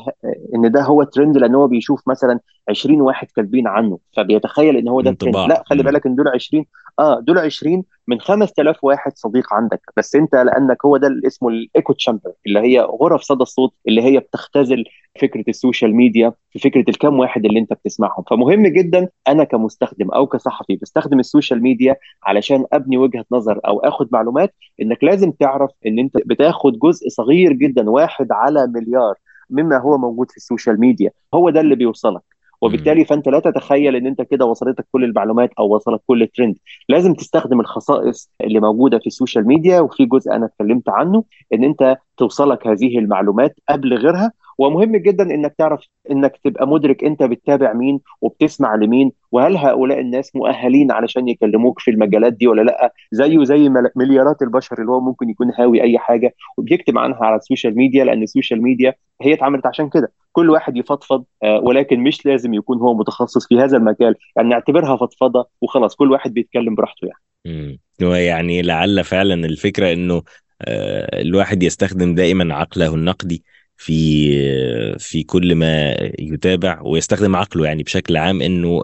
إن 0.55 0.71
ده 0.71 0.81
هو 0.81 1.01
الترند 1.01 1.37
لأن 1.37 1.55
هو 1.55 1.67
بيشوف 1.67 2.01
مثلا 2.07 2.39
20 2.69 3.01
واحد 3.01 3.27
كاتبين 3.35 3.67
عنه 3.67 3.99
فبيتخيل 4.17 4.77
إن 4.77 4.87
هو 4.87 5.01
ده 5.01 5.09
الترند 5.09 5.35
لا 5.35 5.63
خلي 5.65 5.83
بالك 5.83 6.05
إن 6.05 6.15
دول 6.15 6.27
20 6.27 6.65
آه 6.99 7.19
دول 7.19 7.37
20 7.37 7.83
من 8.07 8.21
5000 8.21 8.83
واحد 8.83 9.17
صديق 9.17 9.53
عندك. 9.53 9.81
بس 9.97 10.15
أنت 10.15 10.35
لأنك 10.35 10.85
هو 10.85 10.97
ده 10.97 11.07
اللي 11.07 11.27
اسمه 11.27 11.49
ال 11.49 11.93
echo 11.93 12.07
chamber 12.07 12.31
اللي 12.47 12.59
هي 12.59 12.79
غرف 12.81 13.21
صدى 13.21 13.41
الصوت 13.43 13.73
اللي 13.87 14.01
هي 14.01 14.19
بتختزل 14.19 14.83
فكرة 15.21 15.43
ال 15.47 15.54
social 15.54 15.95
media 15.95 16.33
في 16.51 16.59
فكرة 16.59 16.85
الكم 16.89 17.19
واحد 17.19 17.45
اللي 17.45 17.59
أنت 17.59 17.73
بتسمعهم. 17.73 18.23
فمهم 18.29 18.67
جدا 18.67 19.07
أنا 19.27 19.43
كمستخدم 19.43 20.11
أو 20.11 20.27
كصحفي 20.27 20.75
بستخدم 20.75 21.19
ال 21.19 21.25
social 21.25 21.61
media 21.61 21.95
علشان 22.23 22.65
أبني 22.73 22.97
وجهة 22.97 23.25
نظر 23.31 23.59
أو 23.67 23.79
آخد 23.79 24.09
معلومات 24.11 24.53
إنك 24.81 25.03
لازم 25.03 25.31
تعرف 25.31 25.71
إن 25.85 25.99
أنت 25.99 26.17
بتاخد 26.25 26.79
جزء 26.79 27.09
صغير 27.09 27.53
جدا 27.53 27.89
واحد 27.89 28.27
على 28.31 28.67
مليار 28.67 29.15
مما 29.49 29.77
هو 29.77 29.97
موجود 29.97 30.31
في 30.31 30.37
ال 30.37 30.43
social 30.43 30.79
media. 30.79 31.11
هو 31.33 31.49
ده 31.49 31.61
اللي 31.61 31.75
بيوصلك. 31.75 32.30
وبالتالي 32.61 33.05
فانت 33.05 33.27
لا 33.29 33.39
تتخيل 33.39 33.95
ان 33.95 34.07
انت 34.07 34.21
كده 34.21 34.45
وصلتك 34.45 34.85
كل 34.91 35.03
المعلومات 35.03 35.49
أو 35.59 35.75
وصلك 35.75 36.01
كل 36.07 36.21
الترند. 36.21 36.55
لازم 36.89 37.13
تستخدم 37.13 37.59
الخصائص 37.59 38.31
اللي 38.41 38.59
موجودة 38.59 38.99
في 38.99 39.07
ال 39.07 39.13
social 39.13 39.47
media 39.47 39.79
وفي 39.79 40.05
جزء 40.05 40.31
أنا 40.31 40.45
اتكلمت 40.45 40.89
عنه 40.89 41.23
إن 41.53 41.63
أنت 41.63 41.97
توصلك 42.17 42.67
هذه 42.67 42.99
المعلومات 42.99 43.55
قبل 43.69 43.93
غيرها 43.93 44.31
ومهم 44.61 44.95
جدا 44.97 45.23
إنك 45.23 45.55
تعرف 45.57 45.87
إنك 46.11 46.39
تبقى 46.43 46.67
مدرك 46.67 47.03
أنت 47.03 47.23
بتتابع 47.23 47.73
مين 47.73 47.99
وبتسمع 48.21 48.75
لمين 48.75 49.11
وهل 49.31 49.57
هؤلاء 49.57 49.99
الناس 49.99 50.35
مؤهلين 50.35 50.91
علشان 50.91 51.27
يكلموك 51.27 51.79
في 51.79 51.91
المجالات 51.91 52.33
دي 52.33 52.47
ولا 52.47 52.61
لأ؟ 52.61 52.93
زيه 53.11 53.43
زي 53.43 53.69
مل- 53.69 53.91
مليارات 53.95 54.41
البشر 54.41 54.81
اللي 54.81 54.91
هو 54.91 54.99
ممكن 54.99 55.29
يكون 55.29 55.51
هاوي 55.59 55.81
أي 55.81 55.97
حاجة 55.99 56.35
وبيكتب 56.57 56.97
عنها 56.97 57.23
على 57.25 57.35
السوشيال 57.35 57.75
ميديا 57.77 58.03
لأن 58.03 58.23
السوشيال 58.23 58.61
ميديا 58.63 58.93
هي 59.21 59.33
اتعملت 59.33 59.65
عشان 59.65 59.89
كده. 59.89 60.11
كل 60.31 60.49
واحد 60.49 60.77
يفضفض 60.77 61.23
آه، 61.43 61.59
ولكن 61.59 61.99
مش 61.99 62.25
لازم 62.25 62.53
يكون 62.53 62.77
هو 62.77 62.93
متخصص 62.93 63.47
في 63.47 63.59
هذا 63.59 63.77
المجال. 63.77 64.15
يعني 64.35 64.49
نعتبرها 64.49 64.97
فضفضة 64.97 65.47
وخلاص 65.61 65.95
كل 65.95 66.11
واحد 66.11 66.33
بيتكلم 66.33 66.75
براحته 66.75 67.05
يعني. 67.05 67.21
مم. 67.45 67.79
ويعني 68.09 68.61
لعل 68.61 69.03
فعلا 69.03 69.33
الفكرة 69.33 69.93
إنه 69.93 70.21
آه، 70.61 71.21
الواحد 71.21 71.63
يستخدم 71.63 72.15
دائما 72.15 72.55
عقله 72.55 72.95
النقدي. 72.95 73.43
في 73.81 74.99
في 74.99 75.23
كل 75.23 75.55
ما 75.55 75.91
يتابع 76.19 76.81
ويستخدم 76.81 77.35
عقله 77.35 77.65
يعني 77.65 77.83
بشكل 77.83 78.17
عام 78.17 78.41
إنه 78.41 78.81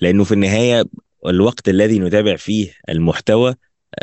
لأنه 0.00 0.24
في 0.24 0.32
النهاية 0.32 0.84
الوقت 1.26 1.68
الذي 1.68 1.98
نتابع 1.98 2.36
فيه 2.36 2.72
المحتوى 2.88 3.54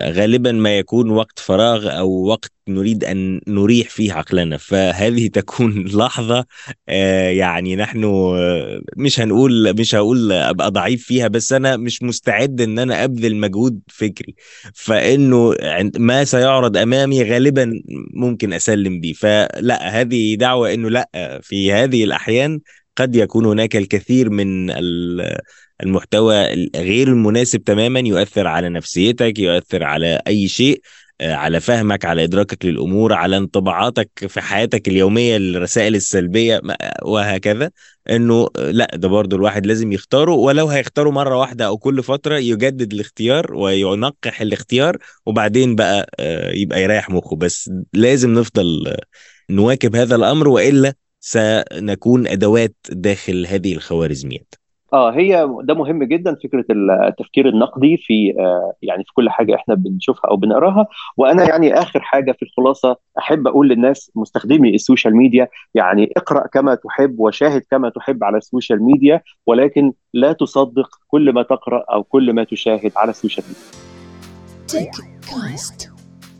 غالبا 0.01 0.51
ما 0.51 0.77
يكون 0.77 1.09
وقت 1.09 1.39
فراغ 1.39 1.97
أو 1.99 2.23
وقت 2.23 2.51
نريد 2.67 3.03
أن 3.03 3.41
نريح 3.47 3.89
فيه 3.89 4.13
عقلنا. 4.13 4.57
فهذه 4.57 5.27
تكون 5.39 5.85
لحظة 5.87 6.45
آه، 6.89 7.29
يعني 7.29 7.75
نحن 7.75 8.03
آه، 8.03 8.81
مش 8.97 9.19
هنقول 9.19 9.73
مش 9.79 9.95
هقول 9.95 10.31
أبقى 10.31 10.71
ضعيف 10.71 11.05
فيها 11.05 11.27
بس 11.27 11.53
أنا 11.53 11.77
مش 11.77 12.03
مستعد 12.03 12.61
إن 12.61 12.79
أنا 12.79 13.03
أبذل 13.03 13.35
مجهود 13.35 13.81
فكري. 13.87 14.35
فإنه 14.73 15.55
ما 15.97 16.23
سيعرض 16.23 16.77
أمامي 16.77 17.23
غالبا 17.23 17.81
ممكن 18.13 18.53
أسلم 18.53 18.99
بيه. 18.99 19.13
فلا 19.13 20.01
هذه 20.01 20.35
دعوة 20.35 20.73
إنه 20.73 20.89
لا 20.89 21.39
في 21.43 21.73
هذه 21.73 22.03
الأحيان 22.03 22.59
قد 22.99 23.15
يكون 23.15 23.45
هناك 23.45 23.75
الكثير 23.75 24.29
من 24.29 24.71
ال- 24.71 25.37
المحتوى 25.83 26.67
غير 26.75 27.07
المناسب 27.07 27.63
تماما 27.63 27.99
يؤثر 27.99 28.47
على 28.47 28.69
نفسيتك 28.69 29.39
يؤثر 29.39 29.83
على 29.83 30.21
أي 30.27 30.47
شيء 30.47 30.81
آه، 31.21 31.33
على 31.33 31.59
فهمك 31.59 32.05
على 32.05 32.23
إدراكك 32.23 32.65
للأمور 32.65 33.13
على 33.13 33.37
انطباعاتك 33.37 34.09
في 34.27 34.41
حياتك 34.41 34.87
اليومية 34.87 35.37
الرسائل 35.37 35.95
السلبية 35.95 36.61
وهكذا. 37.03 37.71
إنه 38.09 38.47
لا 38.57 38.91
ده 38.95 39.07
برضو 39.07 39.35
الواحد 39.35 39.65
لازم 39.65 39.91
يختاره. 39.91 40.31
ولو 40.31 40.67
هيختاره 40.67 41.09
مرة 41.09 41.37
واحدة 41.37 41.65
أو 41.65 41.77
كل 41.77 42.03
فترة 42.03 42.37
يجدد 42.37 42.93
الاختيار 42.93 43.53
وينقح 43.53 44.41
الاختيار 44.41 44.97
وبعدين 45.25 45.75
بقى 45.75 46.09
آه، 46.19 46.51
يبقى 46.51 46.83
يريح 46.83 47.09
مخه. 47.09 47.35
بس 47.35 47.71
لازم 47.93 48.33
نفضل 48.33 48.87
آه، 48.87 49.01
نواكب 49.49 49.95
هذا 49.95 50.15
الأمر 50.15 50.47
وإلا 50.47 50.93
سنكون 51.19 52.27
أدوات 52.27 52.75
داخل 52.89 53.45
هذه 53.45 53.73
الخوارزميات. 53.73 54.55
آه 54.93 55.11
هي 55.11 55.49
ده 55.63 55.73
مهم 55.73 56.03
جدا 56.03 56.35
فكرة 56.43 56.65
التفكير 57.07 57.49
النقدي 57.49 57.97
في 57.97 58.33
آه 58.39 58.73
يعني 58.81 59.03
في 59.03 59.13
كل 59.13 59.29
حاجة 59.29 59.55
إحنا 59.55 59.75
بنشوفها 59.75 60.31
أو 60.31 60.37
بنقراها. 60.37 60.87
وأنا 61.17 61.49
يعني 61.49 61.73
آخر 61.73 62.01
حاجة 62.01 62.31
في 62.31 62.43
الخلاصة 62.45 62.97
أحب 63.19 63.47
أقول 63.47 63.69
للناس 63.69 64.11
مستخدمي 64.15 64.75
السوشيال 64.75 65.15
ميديا. 65.15 65.47
يعني 65.73 66.09
اقرأ 66.17 66.47
كما 66.47 66.75
تحب 66.75 67.19
وشاهد 67.19 67.61
كما 67.71 67.89
تحب 67.89 68.23
على 68.23 68.37
السوشيال 68.37 68.83
ميديا 68.83 69.21
ولكن 69.47 69.93
لا 70.13 70.33
تصدق 70.33 70.89
كل 71.07 71.33
ما 71.33 71.43
تقرأ 71.43 71.85
أو 71.93 72.03
كل 72.03 72.33
ما 72.33 72.43
تشاهد 72.43 72.91
على 72.95 73.09
السوشيال 73.09 73.45
ميديا. 73.47 73.89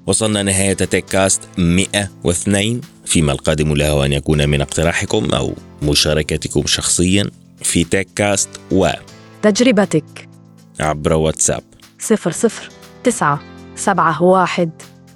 وصلنا 0.10 0.44
نهاية 0.44 0.74
تيك 0.74 1.06
كاست 1.06 1.42
102 1.58 2.82
فيما 3.06 3.32
القادم 3.32 3.74
له 3.74 4.06
أن 4.06 4.14
يكون 4.14 4.50
من 4.50 4.62
اقتراحكم 4.62 5.32
أو 5.32 5.54
مشاركتكم 5.82 6.66
شخصيا 6.66 7.30
في 7.62 7.84
تيك 7.84 8.08
كاست 8.16 8.50
تجربتك. 9.42 10.30
وعبر 10.80 11.14
واتساب. 11.14 11.64
صفر 12.00 12.32
صفر 12.32 12.70
تسعة 13.04 13.42
سبعة 13.76 14.24
واحد 14.24 14.70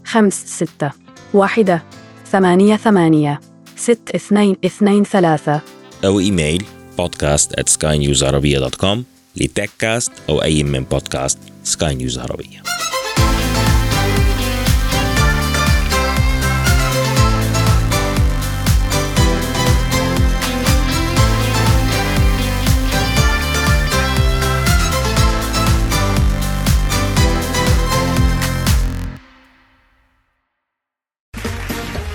خمس 0.06 0.46
ستة 0.46 0.92
واحدة 1.34 1.84
ثمانية 2.32 2.76
ثمانية 2.76 3.42
ست 3.76 4.12
اثنين 4.16 4.56
اثنين 4.66 5.04
ثلاثة. 5.04 5.62
أو 6.06 6.20
إيميل 6.20 6.64
podcast 7.02 7.50
at 7.60 7.70
skynewsarabia.com 7.70 8.98
لتيك 9.36 9.70
كاست 9.80 10.12
أو 10.30 10.44
أي 10.44 10.64
من 10.64 10.84
بودكاست 10.84 11.40
سكاي 11.64 11.96
نيوز 11.96 12.20
عربية 12.20 12.64